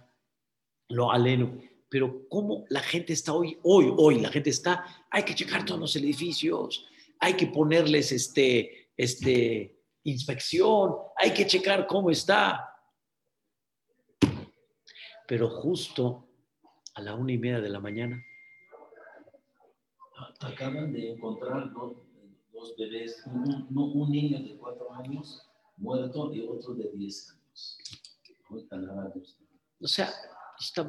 Lo 0.89 1.11
Aleno. 1.11 1.59
Pero 1.89 2.27
cómo 2.29 2.65
la 2.69 2.81
gente 2.81 3.13
está 3.13 3.33
hoy, 3.33 3.57
hoy, 3.63 3.91
hoy, 3.97 4.19
la 4.21 4.29
gente 4.29 4.51
está, 4.51 4.85
hay 5.09 5.23
que 5.23 5.33
checar 5.33 5.65
todos 5.65 5.79
los 5.79 5.95
edificios, 5.95 6.85
hay 7.19 7.33
que 7.33 7.47
ponerles 7.47 8.11
este, 8.11 8.91
este, 8.95 9.78
inspección, 10.03 10.95
hay 11.15 11.33
que 11.33 11.45
checar 11.45 11.87
cómo 11.87 12.09
está. 12.09 12.75
Pero 15.27 15.49
justo 15.49 16.27
a 16.95 17.01
la 17.01 17.15
una 17.15 17.31
y 17.31 17.37
media 17.37 17.61
de 17.61 17.69
la 17.69 17.79
mañana. 17.79 18.23
Acaban 20.41 20.91
de 20.91 21.11
encontrar 21.11 21.71
dos, 21.71 22.75
bebés, 22.77 23.23
un, 23.25 23.67
un, 23.71 24.11
niño 24.11 24.39
de 24.39 24.57
cuatro 24.57 24.91
años 24.93 25.49
muerto 25.77 26.33
y 26.33 26.45
otro 26.45 26.73
de 26.73 26.91
diez 26.93 27.29
años. 27.31 27.79
O 29.81 29.87
sea, 29.87 30.11
está 30.59 30.87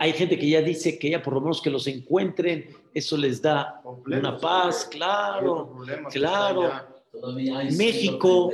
hay 0.00 0.12
gente 0.12 0.38
que 0.38 0.48
ya 0.48 0.62
dice 0.62 0.98
que 0.98 1.10
ya 1.10 1.22
por 1.22 1.34
lo 1.34 1.40
menos 1.40 1.60
que 1.60 1.70
los 1.70 1.86
encuentren, 1.86 2.68
eso 2.94 3.16
les 3.16 3.40
da 3.42 3.82
una 3.84 4.38
paz, 4.38 4.88
claro, 4.90 5.76
claro. 6.10 6.97
México, 7.76 8.50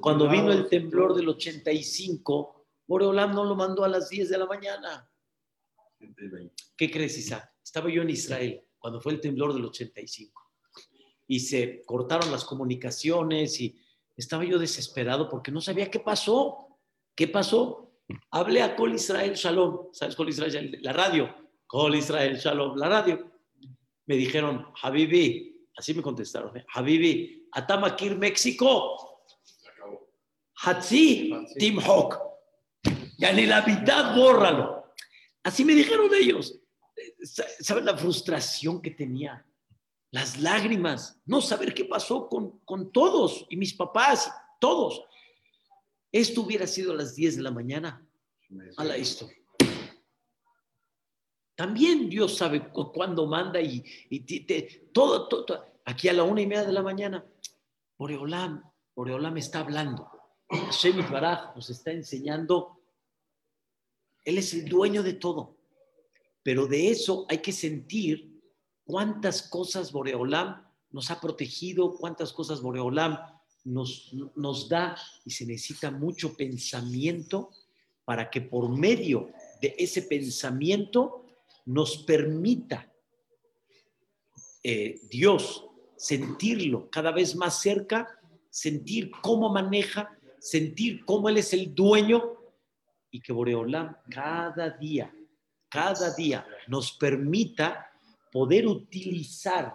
cuando 0.00 0.28
vino 0.28 0.52
el 0.52 0.68
temblor 0.68 1.14
del 1.14 1.28
85, 1.28 2.66
Boreolam 2.86 3.34
no 3.34 3.44
lo 3.44 3.54
mandó 3.54 3.84
a 3.84 3.88
las 3.88 4.08
10 4.08 4.28
de 4.30 4.38
la 4.38 4.46
mañana. 4.46 5.10
¿Qué 6.76 6.90
crees, 6.90 7.18
Isaac? 7.18 7.52
Estaba 7.62 7.90
yo 7.90 8.02
en 8.02 8.10
Israel 8.10 8.62
cuando 8.78 9.00
fue 9.00 9.12
el 9.12 9.20
temblor 9.20 9.52
del 9.54 9.64
85 9.64 10.42
y 11.26 11.40
se 11.40 11.82
cortaron 11.84 12.30
las 12.30 12.44
comunicaciones 12.44 13.60
y 13.60 13.80
estaba 14.16 14.44
yo 14.44 14.58
desesperado 14.58 15.28
porque 15.28 15.50
no 15.50 15.60
sabía 15.60 15.90
qué 15.90 16.00
pasó. 16.00 16.78
¿Qué 17.14 17.28
pasó? 17.28 18.00
Hablé 18.30 18.62
a 18.62 18.76
Col 18.76 18.94
Israel 18.94 19.34
Shalom, 19.34 19.88
¿sabes 19.92 20.14
Col 20.14 20.28
Israel? 20.28 20.78
La 20.82 20.92
radio. 20.92 21.34
Col 21.66 21.96
Israel 21.96 22.36
Shalom, 22.36 22.76
la 22.76 22.88
radio. 22.88 23.32
Me 24.06 24.16
dijeron, 24.16 24.68
Habibi, 24.80 25.55
así 25.76 25.94
me 25.94 26.02
contestaron, 26.02 26.56
¿eh? 26.56 26.66
Habibi, 26.72 27.48
Atamakir, 27.52 28.16
México. 28.16 29.22
Hatzi, 30.62 31.32
Tim 31.58 31.78
Hawk. 31.78 32.18
Ya 33.18 33.32
ni 33.32 33.46
la 33.46 33.64
mitad, 33.64 34.16
bórralo. 34.16 34.92
Así 35.42 35.64
me 35.64 35.74
dijeron 35.74 36.10
ellos. 36.14 36.58
¿Saben 37.60 37.84
la 37.84 37.96
frustración 37.96 38.80
que 38.80 38.90
tenía? 38.90 39.46
Las 40.10 40.40
lágrimas, 40.40 41.20
no 41.26 41.40
saber 41.40 41.74
qué 41.74 41.84
pasó 41.84 42.28
con, 42.28 42.60
con 42.60 42.90
todos 42.90 43.46
y 43.50 43.56
mis 43.56 43.74
papás, 43.74 44.32
todos. 44.60 45.02
Esto 46.10 46.42
hubiera 46.42 46.66
sido 46.66 46.92
a 46.92 46.96
las 46.96 47.14
10 47.14 47.36
de 47.36 47.42
la 47.42 47.50
mañana. 47.50 48.06
la 48.78 48.96
esto. 48.96 49.28
También 51.56 52.10
Dios 52.10 52.36
sabe 52.36 52.68
cuándo 52.68 53.26
manda 53.26 53.60
y, 53.60 53.82
todo, 54.92 55.26
todo, 55.26 55.64
Aquí 55.86 56.08
a 56.08 56.12
la 56.12 56.22
una 56.22 56.42
y 56.42 56.46
media 56.46 56.64
de 56.64 56.72
la 56.72 56.82
mañana, 56.82 57.24
Boreolam, 57.96 58.62
Boreolam 58.94 59.36
está 59.38 59.60
hablando. 59.60 60.10
Hashem 60.48 61.10
Baraj 61.10 61.54
nos 61.56 61.70
está 61.70 61.92
enseñando. 61.92 62.82
Él 64.24 64.36
es 64.36 64.52
el 64.52 64.68
dueño 64.68 65.02
de 65.02 65.14
todo. 65.14 65.56
Pero 66.42 66.66
de 66.66 66.90
eso 66.90 67.24
hay 67.28 67.38
que 67.38 67.52
sentir 67.52 68.38
cuántas 68.84 69.42
cosas 69.42 69.92
Boreolam 69.92 70.62
nos 70.90 71.10
ha 71.10 71.20
protegido, 71.20 71.94
cuántas 71.94 72.32
cosas 72.32 72.60
Boreolam 72.60 73.18
nos, 73.64 74.12
nos 74.34 74.68
da 74.68 74.96
y 75.24 75.30
se 75.30 75.46
necesita 75.46 75.90
mucho 75.90 76.36
pensamiento 76.36 77.50
para 78.04 78.28
que 78.28 78.42
por 78.42 78.68
medio 78.68 79.30
de 79.60 79.74
ese 79.78 80.02
pensamiento 80.02 81.25
nos 81.66 81.98
permita 81.98 82.90
eh, 84.62 85.00
Dios 85.10 85.64
sentirlo 85.96 86.90
cada 86.90 87.12
vez 87.12 87.36
más 87.36 87.60
cerca, 87.60 88.18
sentir 88.50 89.10
cómo 89.22 89.48
maneja, 89.48 90.18
sentir 90.38 91.04
cómo 91.04 91.28
Él 91.28 91.38
es 91.38 91.52
el 91.52 91.74
dueño 91.74 92.36
y 93.10 93.20
que 93.20 93.32
Boreolam 93.32 93.96
cada 94.10 94.70
día, 94.70 95.14
cada 95.68 96.14
día 96.14 96.46
nos 96.68 96.92
permita 96.92 97.90
poder 98.32 98.66
utilizar 98.66 99.74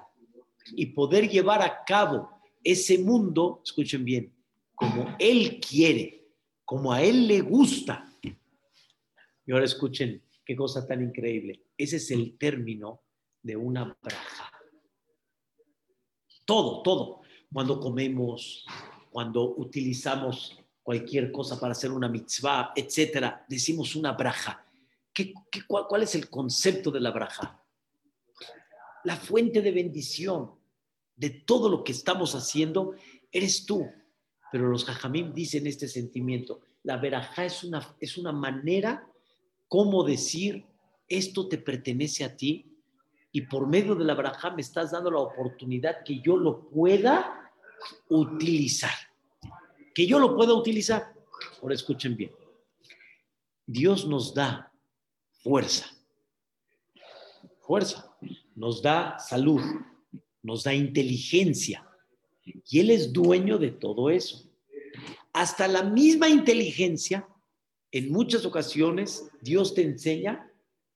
y 0.75 0.87
poder 0.87 1.29
llevar 1.29 1.61
a 1.61 1.83
cabo 1.85 2.29
ese 2.63 2.99
mundo, 2.99 3.61
escuchen 3.63 4.05
bien, 4.05 4.33
como 4.75 5.15
Él 5.19 5.59
quiere, 5.59 6.27
como 6.63 6.93
a 6.93 7.01
Él 7.01 7.27
le 7.27 7.41
gusta. 7.41 8.07
Y 9.45 9.51
ahora 9.51 9.65
escuchen 9.65 10.21
qué 10.45 10.55
cosa 10.55 10.85
tan 10.85 11.01
increíble. 11.01 11.61
Ese 11.81 11.95
es 11.95 12.11
el 12.11 12.37
término 12.37 13.01
de 13.41 13.57
una 13.57 13.97
braja. 14.03 14.51
Todo, 16.45 16.83
todo. 16.83 17.21
Cuando 17.51 17.79
comemos, 17.79 18.67
cuando 19.09 19.55
utilizamos 19.55 20.59
cualquier 20.83 21.31
cosa 21.31 21.59
para 21.59 21.71
hacer 21.71 21.91
una 21.91 22.07
mitzvah, 22.07 22.73
etcétera, 22.75 23.43
decimos 23.49 23.95
una 23.95 24.11
braja. 24.11 24.63
¿Qué, 25.11 25.33
cuál, 25.67 26.03
es 26.03 26.13
el 26.13 26.29
concepto 26.29 26.91
de 26.91 26.99
la 26.99 27.09
braja? 27.09 27.65
La 29.03 29.15
fuente 29.15 29.63
de 29.63 29.71
bendición 29.71 30.51
de 31.15 31.31
todo 31.31 31.67
lo 31.67 31.83
que 31.83 31.93
estamos 31.93 32.35
haciendo 32.35 32.93
eres 33.31 33.65
tú. 33.65 33.89
Pero 34.51 34.69
los 34.69 34.85
jajamim 34.85 35.33
dicen 35.33 35.65
este 35.65 35.87
sentimiento. 35.87 36.61
La 36.83 36.97
verajá 36.97 37.45
es 37.45 37.63
una, 37.63 37.95
es 37.99 38.19
una 38.19 38.31
manera 38.31 39.07
como 39.67 40.03
decir, 40.03 40.67
esto 41.17 41.47
te 41.47 41.57
pertenece 41.57 42.23
a 42.23 42.35
ti 42.35 42.65
y 43.31 43.41
por 43.41 43.67
medio 43.67 43.95
de 43.95 44.05
la 44.05 44.15
verajá 44.15 44.51
me 44.51 44.61
estás 44.61 44.91
dando 44.91 45.11
la 45.11 45.19
oportunidad 45.19 46.03
que 46.03 46.19
yo 46.19 46.37
lo 46.37 46.69
pueda 46.69 47.51
utilizar. 48.09 48.93
Que 49.93 50.05
yo 50.05 50.19
lo 50.19 50.35
pueda 50.35 50.53
utilizar. 50.53 51.13
Ahora 51.61 51.75
escuchen 51.75 52.15
bien. 52.15 52.31
Dios 53.65 54.07
nos 54.07 54.33
da 54.33 54.71
fuerza. 55.43 55.87
Fuerza. 57.59 58.15
Nos 58.55 58.81
da 58.81 59.17
salud 59.17 59.61
nos 60.43 60.63
da 60.63 60.73
inteligencia. 60.73 61.87
Y 62.43 62.79
Él 62.79 62.89
es 62.89 63.13
dueño 63.13 63.57
de 63.57 63.71
todo 63.71 64.09
eso. 64.09 64.49
Hasta 65.33 65.67
la 65.67 65.83
misma 65.83 66.29
inteligencia, 66.29 67.27
en 67.91 68.11
muchas 68.11 68.45
ocasiones, 68.45 69.29
Dios 69.41 69.73
te 69.73 69.83
enseña 69.83 70.50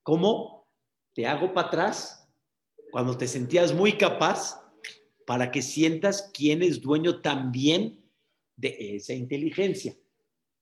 cómo 0.06 0.68
te 1.14 1.26
hago 1.26 1.52
para 1.52 1.68
atrás 1.68 2.30
cuando 2.92 3.18
te 3.18 3.28
sentías 3.28 3.74
muy 3.74 3.94
capaz 3.94 4.62
para 5.26 5.50
que 5.50 5.64
sientas 5.64 6.30
quién 6.32 6.62
es 6.62 6.80
dueño 6.80 7.22
también 7.22 8.00
de 8.56 8.96
esa 8.96 9.14
inteligencia. 9.14 9.98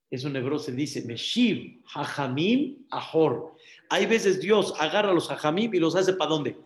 Eso 0.09 0.29
en 0.29 0.59
se 0.59 0.71
dice, 0.71 1.03
Meshiv, 1.03 1.83
Hajamim, 1.93 2.85
Ahor. 2.89 3.57
Hay 3.89 4.05
veces 4.05 4.39
Dios 4.39 4.73
agarra 4.79 5.09
a 5.09 5.13
los 5.13 5.29
Hajamim 5.29 5.73
y 5.73 5.79
los 5.79 5.95
hace 5.97 6.13
para 6.13 6.29
dónde? 6.29 6.57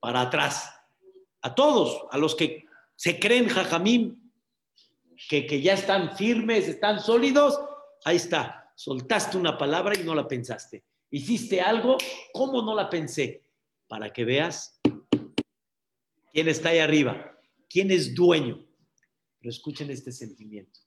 Para 0.00 0.22
atrás 0.22 0.72
a 1.42 1.54
todos, 1.54 2.06
a 2.10 2.16
los 2.16 2.34
que 2.34 2.64
se 2.96 3.18
creen 3.18 3.48
jajamim, 3.48 4.16
que, 5.28 5.44
que 5.44 5.60
ya 5.60 5.74
están 5.74 6.16
firmes, 6.16 6.66
están 6.66 7.00
sólidos, 7.00 7.60
ahí 8.04 8.16
está, 8.16 8.72
soltaste 8.74 9.36
una 9.36 9.58
palabra 9.58 9.94
y 9.98 10.04
no 10.04 10.14
la 10.14 10.26
pensaste. 10.26 10.84
Hiciste 11.12 11.60
algo, 11.60 11.98
¿cómo 12.32 12.62
no 12.62 12.74
la 12.74 12.90
pensé? 12.90 13.44
Para 13.86 14.12
que 14.12 14.24
veas 14.24 14.80
quién 16.32 16.48
está 16.48 16.70
ahí 16.70 16.80
arriba, 16.80 17.38
quién 17.68 17.92
es 17.92 18.14
dueño. 18.14 18.66
Pero 19.38 19.50
escuchen 19.50 19.90
este 19.90 20.10
sentimiento. 20.10 20.80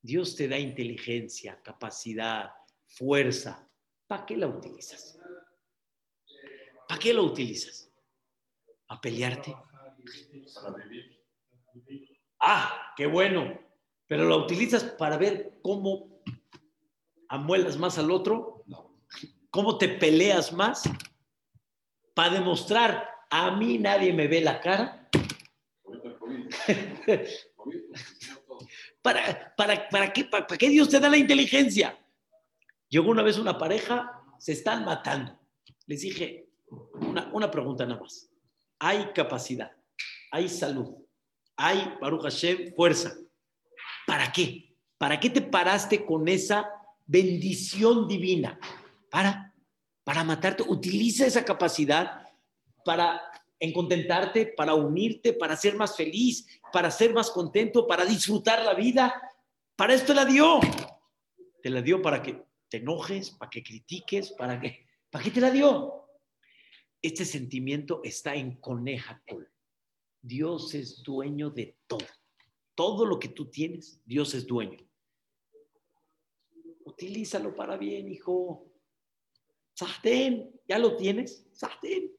Dios 0.00 0.36
te 0.36 0.46
da 0.46 0.58
inteligencia, 0.58 1.60
capacidad, 1.62 2.52
fuerza. 2.86 3.68
¿Para 4.06 4.24
qué 4.24 4.36
la 4.36 4.46
utilizas? 4.46 5.18
¿Para 6.86 7.00
qué 7.00 7.12
lo 7.12 7.24
utilizas? 7.24 7.92
a 8.92 9.00
pelearte. 9.00 9.56
Ah, 12.40 12.92
qué 12.96 13.06
bueno. 13.06 13.58
Pero 14.06 14.28
la 14.28 14.36
utilizas 14.36 14.84
para 14.84 15.16
ver 15.16 15.58
cómo 15.62 16.22
amuelas 17.28 17.78
más 17.78 17.96
al 17.96 18.10
otro, 18.10 18.61
cómo 19.52 19.76
te 19.76 19.86
peleas 19.88 20.52
más, 20.52 20.82
para 22.14 22.34
demostrar 22.34 23.08
a 23.30 23.50
mí 23.52 23.78
nadie 23.78 24.12
me 24.12 24.26
ve 24.26 24.40
la 24.40 24.60
cara. 24.60 25.08
Ahorita 25.84 26.08
el 26.08 26.18
COVID. 26.18 26.54
COVID, 27.54 27.80
pues, 27.88 28.00
enseñó 28.10 28.38
todo. 28.46 28.58
¿Para, 29.02 29.54
para, 29.54 29.88
para, 29.88 30.12
qué, 30.12 30.24
para, 30.24 30.46
para 30.46 30.58
qué 30.58 30.68
Dios 30.70 30.88
te 30.88 30.98
da 30.98 31.08
la 31.08 31.18
inteligencia? 31.18 31.98
Llegó 32.88 33.10
una 33.10 33.22
vez 33.22 33.38
una 33.38 33.58
pareja, 33.58 34.22
se 34.38 34.52
están 34.52 34.84
matando. 34.84 35.38
Les 35.86 36.00
dije 36.00 36.48
una, 36.94 37.30
una 37.32 37.50
pregunta 37.50 37.84
nada 37.84 38.00
más. 38.00 38.30
Hay 38.78 39.12
capacidad, 39.14 39.70
hay 40.30 40.48
salud, 40.48 40.94
hay, 41.56 41.94
Baruch 42.00 42.22
Hashem, 42.22 42.74
fuerza. 42.74 43.14
¿Para 44.06 44.32
qué? 44.32 44.76
¿Para 44.96 45.20
qué 45.20 45.28
te 45.30 45.42
paraste 45.42 46.04
con 46.04 46.26
esa 46.26 46.70
bendición 47.06 48.08
divina? 48.08 48.58
Para, 49.12 49.54
para 50.04 50.24
matarte. 50.24 50.62
Utiliza 50.62 51.26
esa 51.26 51.44
capacidad 51.44 52.26
para 52.82 53.20
encontentarte, 53.60 54.46
para 54.46 54.74
unirte, 54.74 55.34
para 55.34 55.54
ser 55.54 55.76
más 55.76 55.94
feliz, 55.94 56.46
para 56.72 56.90
ser 56.90 57.12
más 57.12 57.30
contento, 57.30 57.86
para 57.86 58.06
disfrutar 58.06 58.64
la 58.64 58.72
vida. 58.72 59.14
Para 59.76 59.92
esto 59.92 60.14
la 60.14 60.24
dio. 60.24 60.60
Te 61.62 61.68
la 61.68 61.82
dio 61.82 62.00
para 62.00 62.22
que 62.22 62.42
te 62.68 62.78
enojes, 62.78 63.30
para 63.32 63.50
que 63.50 63.62
critiques, 63.62 64.32
para 64.32 64.58
que... 64.58 64.86
¿Para 65.10 65.24
qué 65.24 65.30
te 65.30 65.42
la 65.42 65.50
dio? 65.50 66.08
Este 67.02 67.26
sentimiento 67.26 68.00
está 68.02 68.34
en 68.34 68.56
Conejacol. 68.56 69.52
Dios 70.22 70.72
es 70.72 71.02
dueño 71.02 71.50
de 71.50 71.76
todo. 71.86 72.06
Todo 72.74 73.04
lo 73.04 73.18
que 73.18 73.28
tú 73.28 73.50
tienes, 73.50 74.00
Dios 74.06 74.32
es 74.32 74.46
dueño. 74.46 74.78
Utilízalo 76.86 77.54
para 77.54 77.76
bien, 77.76 78.08
hijo. 78.08 78.71
Sahten, 79.74 80.50
¿ya 80.68 80.78
lo 80.78 80.96
tienes? 80.96 81.46
Sahten. 81.52 82.12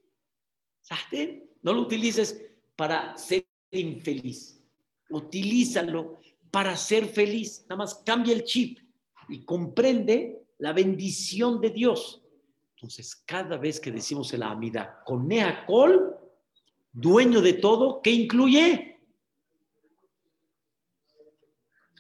Sahten. 0.81 1.49
No 1.61 1.73
lo 1.73 1.81
utilices 1.81 2.45
para 2.75 3.17
ser 3.17 3.45
infeliz. 3.71 4.61
Utilízalo 5.09 6.19
para 6.51 6.75
ser 6.75 7.07
feliz. 7.07 7.65
Nada 7.69 7.77
más 7.77 7.95
cambia 8.05 8.33
el 8.33 8.43
chip 8.43 8.79
y 9.29 9.43
comprende 9.45 10.45
la 10.57 10.73
bendición 10.73 11.61
de 11.61 11.69
Dios. 11.69 12.21
Entonces, 12.75 13.15
cada 13.15 13.57
vez 13.57 13.79
que 13.79 13.91
decimos 13.91 14.33
en 14.33 14.41
la 14.41 14.51
amida, 14.51 15.01
con 15.05 15.27
Neacol, 15.27 16.17
dueño 16.91 17.41
de 17.41 17.53
todo, 17.53 18.01
¿qué 18.01 18.11
incluye? 18.11 18.99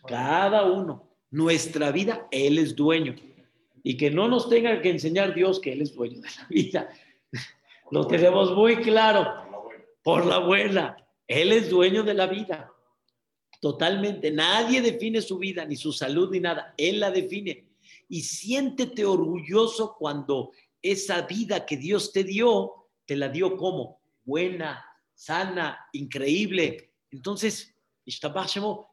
Cada 0.05 0.65
uno. 0.69 1.09
Nuestra 1.31 1.91
vida, 1.91 2.27
Él 2.31 2.59
es 2.59 2.75
dueño. 2.75 3.15
Y 3.83 3.97
que 3.97 4.09
no 4.09 4.27
nos 4.27 4.49
tenga 4.49 4.81
que 4.81 4.89
enseñar 4.89 5.35
Dios 5.35 5.59
que 5.59 5.73
Él 5.73 5.81
es 5.81 5.93
dueño 5.93 6.21
de 6.21 6.29
la 6.29 6.47
vida. 6.49 6.89
Lo 7.91 8.07
tenemos 8.07 8.55
muy 8.55 8.77
claro. 8.77 9.27
Por 10.01 10.25
la 10.25 10.39
buena. 10.39 10.97
Él 11.27 11.51
es 11.51 11.69
dueño 11.69 12.03
de 12.03 12.13
la 12.13 12.27
vida. 12.27 12.73
Totalmente. 13.61 14.31
Nadie 14.31 14.81
define 14.81 15.21
su 15.21 15.37
vida, 15.37 15.65
ni 15.65 15.75
su 15.75 15.91
salud, 15.91 16.29
ni 16.31 16.39
nada. 16.39 16.73
Él 16.77 16.99
la 16.99 17.11
define. 17.11 17.67
Y 18.09 18.21
siéntete 18.21 19.05
orgulloso 19.05 19.95
cuando 19.97 20.51
esa 20.81 21.21
vida 21.21 21.65
que 21.65 21.77
Dios 21.77 22.11
te 22.11 22.23
dio, 22.23 22.89
te 23.05 23.15
la 23.15 23.29
dio 23.29 23.55
como 23.55 24.01
buena, 24.23 24.85
sana, 25.13 25.87
increíble. 25.93 26.91
Entonces, 27.11 27.73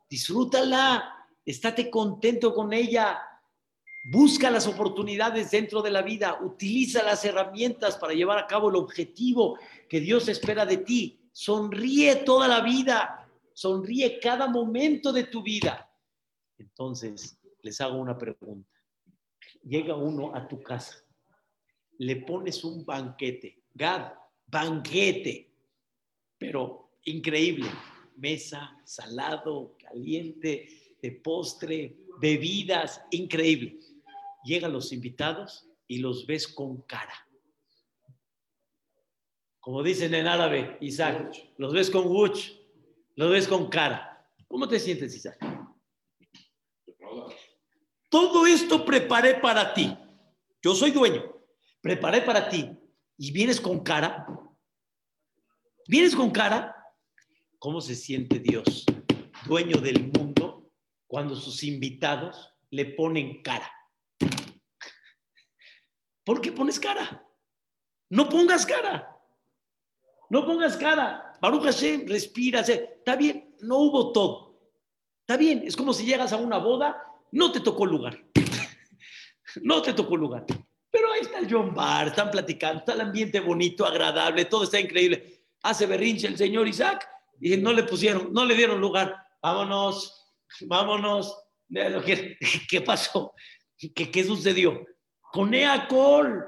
disfrútala, 0.09 1.15
estate 1.45 1.91
contento 1.91 2.55
con 2.55 2.73
ella, 2.73 3.21
busca 4.03 4.51
las 4.51 4.67
oportunidades 4.67 5.51
dentro 5.51 5.83
de 5.83 5.91
la 5.91 6.03
vida, 6.03 6.39
utiliza 6.43 7.03
las 7.03 7.25
herramientas 7.25 7.97
para 7.97 8.15
llevar 8.15 8.39
a 8.39 8.47
cabo 8.47 8.71
el 8.71 8.77
objetivo 8.77 9.59
que 9.89 10.01
Dios 10.01 10.29
espera 10.29 10.65
de 10.65 10.79
ti. 10.79 11.21
Sonríe 11.33 12.17
toda 12.17 12.49
la 12.49 12.61
vida, 12.61 13.29
sonríe 13.53 14.19
cada 14.19 14.49
momento 14.49 15.13
de 15.13 15.25
tu 15.25 15.43
vida. 15.43 15.91
Entonces, 16.59 17.39
les 17.63 17.81
hago 17.81 17.99
una 17.99 18.17
pregunta. 18.17 18.69
Llega 19.63 19.95
uno 19.95 20.35
a 20.35 20.49
tu 20.49 20.63
casa, 20.63 20.97
le 21.99 22.17
pones 22.17 22.65
un 22.65 22.85
banquete, 22.85 23.63
Gad, 23.75 24.13
banquete, 24.47 25.53
pero 26.39 26.93
increíble, 27.05 27.71
mesa, 28.17 28.79
salado, 28.85 29.77
caliente, 29.79 30.97
de 31.01 31.13
postre, 31.13 31.97
bebidas, 32.19 33.03
increíble. 33.11 33.79
Llegan 34.45 34.73
los 34.73 34.93
invitados 34.93 35.69
y 35.87 35.99
los 35.99 36.27
ves 36.27 36.49
con 36.49 36.83
cara. 36.83 37.15
Como 39.61 39.83
dicen 39.83 40.15
en 40.15 40.27
árabe, 40.27 40.79
Isaac, 40.81 41.33
los 41.59 41.73
ves 41.73 41.91
con 41.91 42.07
wuch, 42.07 42.53
los 43.17 43.31
ves 43.31 43.47
con 43.47 43.69
cara. 43.69 44.27
¿Cómo 44.49 44.67
te 44.67 44.81
sientes, 44.81 45.15
Isaac? 45.15 45.39
Todo 48.09 48.47
esto 48.47 48.85
preparé 48.85 49.35
para 49.35 49.73
ti. 49.73 49.97
Yo 50.63 50.75
soy 50.75 50.91
dueño. 50.91 51.23
Preparé 51.81 52.23
para 52.23 52.49
ti. 52.49 52.71
Y 53.17 53.31
vienes 53.31 53.61
con 53.61 53.81
cara. 53.81 54.27
Vienes 55.87 56.17
con 56.17 56.31
cara. 56.31 56.75
¿Cómo 57.59 57.81
se 57.81 57.95
siente 57.95 58.39
Dios, 58.39 58.87
dueño 59.45 59.83
del 59.83 60.11
mundo, 60.11 60.71
cuando 61.07 61.37
sus 61.37 61.63
invitados 61.63 62.55
le 62.71 62.87
ponen 62.87 63.43
cara? 63.43 63.71
¿Por 66.31 66.41
qué 66.41 66.53
pones 66.53 66.79
cara? 66.79 67.27
No 68.09 68.29
pongas 68.29 68.65
cara. 68.65 69.19
No 70.29 70.47
pongas 70.47 70.77
cara. 70.77 71.37
Baruch 71.41 71.65
Hashem, 71.65 72.07
respira. 72.07 72.61
Está 72.61 73.17
bien, 73.17 73.57
no 73.63 73.79
hubo 73.79 74.13
todo. 74.13 74.57
Está 75.23 75.37
bien, 75.37 75.65
es 75.67 75.75
como 75.75 75.93
si 75.93 76.07
llegas 76.07 76.33
a 76.33 76.37
una 76.37 76.59
boda, 76.59 77.03
no 77.33 77.51
te 77.51 77.59
tocó 77.59 77.85
lugar. 77.85 78.17
no 79.63 79.83
te 79.83 79.93
tocó 79.93 80.17
lugar. 80.17 80.47
Pero 80.89 81.11
ahí 81.11 81.23
está 81.23 81.41
el 81.41 81.53
John 81.53 81.75
Bar, 81.75 82.07
están 82.07 82.31
platicando, 82.31 82.79
está 82.79 82.93
el 82.93 83.01
ambiente 83.01 83.41
bonito, 83.41 83.85
agradable, 83.85 84.45
todo 84.45 84.63
está 84.63 84.79
increíble. 84.79 85.43
Hace 85.65 85.87
berrinche 85.87 86.29
el 86.29 86.37
señor 86.37 86.69
Isaac 86.69 87.09
y 87.41 87.57
no 87.57 87.73
le 87.73 87.83
pusieron, 87.83 88.33
no 88.33 88.45
le 88.45 88.55
dieron 88.55 88.81
lugar. 88.81 89.17
Vámonos, 89.43 90.33
vámonos. 90.61 91.37
¿Qué, 91.69 92.39
qué 92.71 92.81
pasó? 92.83 93.35
¿Qué, 93.77 94.13
¿Qué 94.13 94.23
sucedió? 94.23 94.87
Con 95.33 95.55
Eacol, 95.55 96.45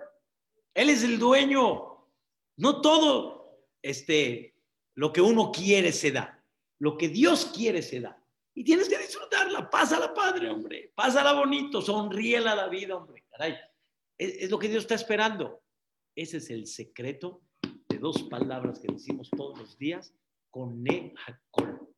él 0.75 0.91
es 0.91 1.05
el 1.05 1.19
dueño. 1.19 2.09
No 2.57 2.81
todo 2.81 3.67
este, 3.81 4.57
lo 4.95 5.13
que 5.13 5.21
uno 5.21 5.53
quiere 5.53 5.93
se 5.93 6.11
da. 6.13 6.45
Lo 6.79 6.97
que 6.97 7.09
Dios 7.09 7.47
quiere 7.55 7.83
se 7.83 8.01
da. 8.01 8.19
Y 8.55 8.65
tienes 8.65 8.89
que 8.89 8.99
disfrutarla. 8.99 9.71
Pásala, 9.71 10.13
padre, 10.13 10.51
hombre. 10.51 10.93
Pásala 10.95 11.33
bonito. 11.33 11.81
Sonríela 11.81 12.55
la 12.55 12.69
vida, 12.69 12.97
hombre. 12.97 13.25
Caray. 13.31 13.57
Es, 14.19 14.43
es, 14.43 14.51
lo 14.51 14.59
que 14.59 14.69
Dios 14.69 14.83
está 14.85 14.95
esperando. 14.95 15.63
Ese 16.15 16.39
es 16.39 16.51
el 16.51 16.67
secreto 16.67 17.43
de 17.89 17.99
dos 17.99 18.23
palabras 18.25 18.79
que 18.79 18.93
decimos 18.93 19.31
todos 19.31 19.59
los 19.59 19.79
días. 19.79 20.15
Conejacol. 20.51 21.89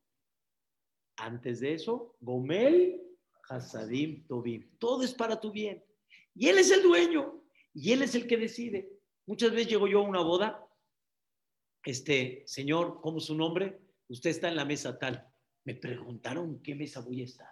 Antes 1.17 1.59
de 1.59 1.73
eso, 1.73 2.15
Gomel, 2.19 3.01
Hasadim, 3.49 4.25
Tobim. 4.27 4.69
Todo 4.77 5.03
es 5.03 5.13
para 5.13 5.39
tu 5.39 5.51
bien. 5.51 5.83
Y 6.35 6.49
Él 6.49 6.57
es 6.59 6.69
el 6.71 6.83
dueño. 6.83 7.41
Y 7.73 7.93
Él 7.93 8.01
es 8.01 8.13
el 8.15 8.27
que 8.27 8.37
decide. 8.37 8.89
Muchas 9.25 9.51
veces 9.51 9.69
llego 9.69 9.87
yo 9.87 9.99
a 9.99 10.03
una 10.03 10.21
boda. 10.21 10.67
Este, 11.83 12.43
señor, 12.45 12.99
¿cómo 13.01 13.17
es 13.17 13.25
su 13.25 13.35
nombre? 13.35 13.79
Usted 14.09 14.29
está 14.29 14.49
en 14.49 14.55
la 14.55 14.65
mesa 14.65 14.97
tal. 14.99 15.27
Me 15.63 15.75
preguntaron 15.75 16.61
qué 16.61 16.75
mesa 16.75 16.99
voy 16.99 17.21
a 17.21 17.25
estar. 17.25 17.49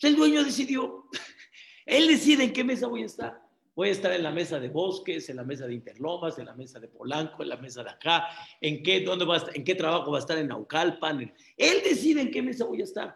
El 0.00 0.16
dueño 0.16 0.42
decidió. 0.42 1.08
Él 1.86 2.08
decide 2.08 2.44
en 2.44 2.52
qué 2.52 2.64
mesa 2.64 2.86
voy 2.86 3.02
a 3.02 3.06
estar. 3.06 3.44
Voy 3.76 3.88
a 3.88 3.92
estar 3.92 4.12
en 4.12 4.22
la 4.22 4.30
mesa 4.30 4.60
de 4.60 4.68
Bosques, 4.68 5.28
en 5.28 5.36
la 5.36 5.44
mesa 5.44 5.66
de 5.66 5.74
Interlomas, 5.74 6.38
en 6.38 6.46
la 6.46 6.54
mesa 6.54 6.78
de 6.78 6.86
Polanco, 6.86 7.42
en 7.42 7.48
la 7.48 7.56
mesa 7.56 7.82
de 7.82 7.90
acá, 7.90 8.28
en 8.60 8.84
qué, 8.84 9.00
dónde 9.00 9.24
va 9.24 9.44
en 9.52 9.64
qué 9.64 9.74
trabajo 9.74 10.12
va 10.12 10.18
a 10.18 10.20
estar 10.20 10.38
en 10.38 10.46
Naucalpan. 10.46 11.34
Él 11.56 11.82
decide 11.82 12.20
en 12.20 12.30
qué 12.30 12.40
mesa 12.40 12.64
voy 12.64 12.82
a 12.82 12.84
estar. 12.84 13.14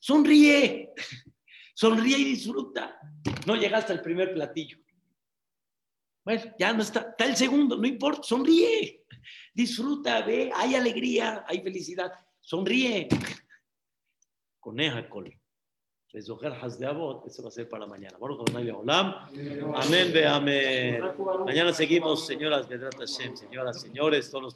Sonríe, 0.00 0.92
sonríe 1.74 2.18
y 2.18 2.24
disfruta. 2.24 2.98
No 3.46 3.56
llegaste 3.56 3.92
al 3.92 4.00
primer 4.00 4.32
platillo. 4.32 4.78
Bueno, 6.24 6.42
ya 6.58 6.72
no 6.72 6.82
está, 6.82 7.00
está 7.10 7.26
el 7.26 7.36
segundo, 7.36 7.76
no 7.76 7.86
importa, 7.86 8.22
sonríe, 8.22 9.04
disfruta, 9.52 10.22
ve, 10.22 10.50
hay 10.54 10.74
alegría, 10.74 11.44
hay 11.46 11.60
felicidad, 11.60 12.10
sonríe. 12.40 13.08
Coneja, 14.58 15.06
col. 15.10 15.38
Eso 16.14 16.38
va 16.38 17.48
a 17.48 17.50
ser 17.50 17.68
para 17.68 17.86
mañana. 17.86 18.16
Amén, 19.74 20.12
amén. 20.28 21.02
Mañana 21.44 21.72
seguimos, 21.72 22.24
señoras, 22.24 22.68
señoras, 23.06 23.80
señores, 23.80 24.30
todos 24.30 24.44
los 24.44 24.52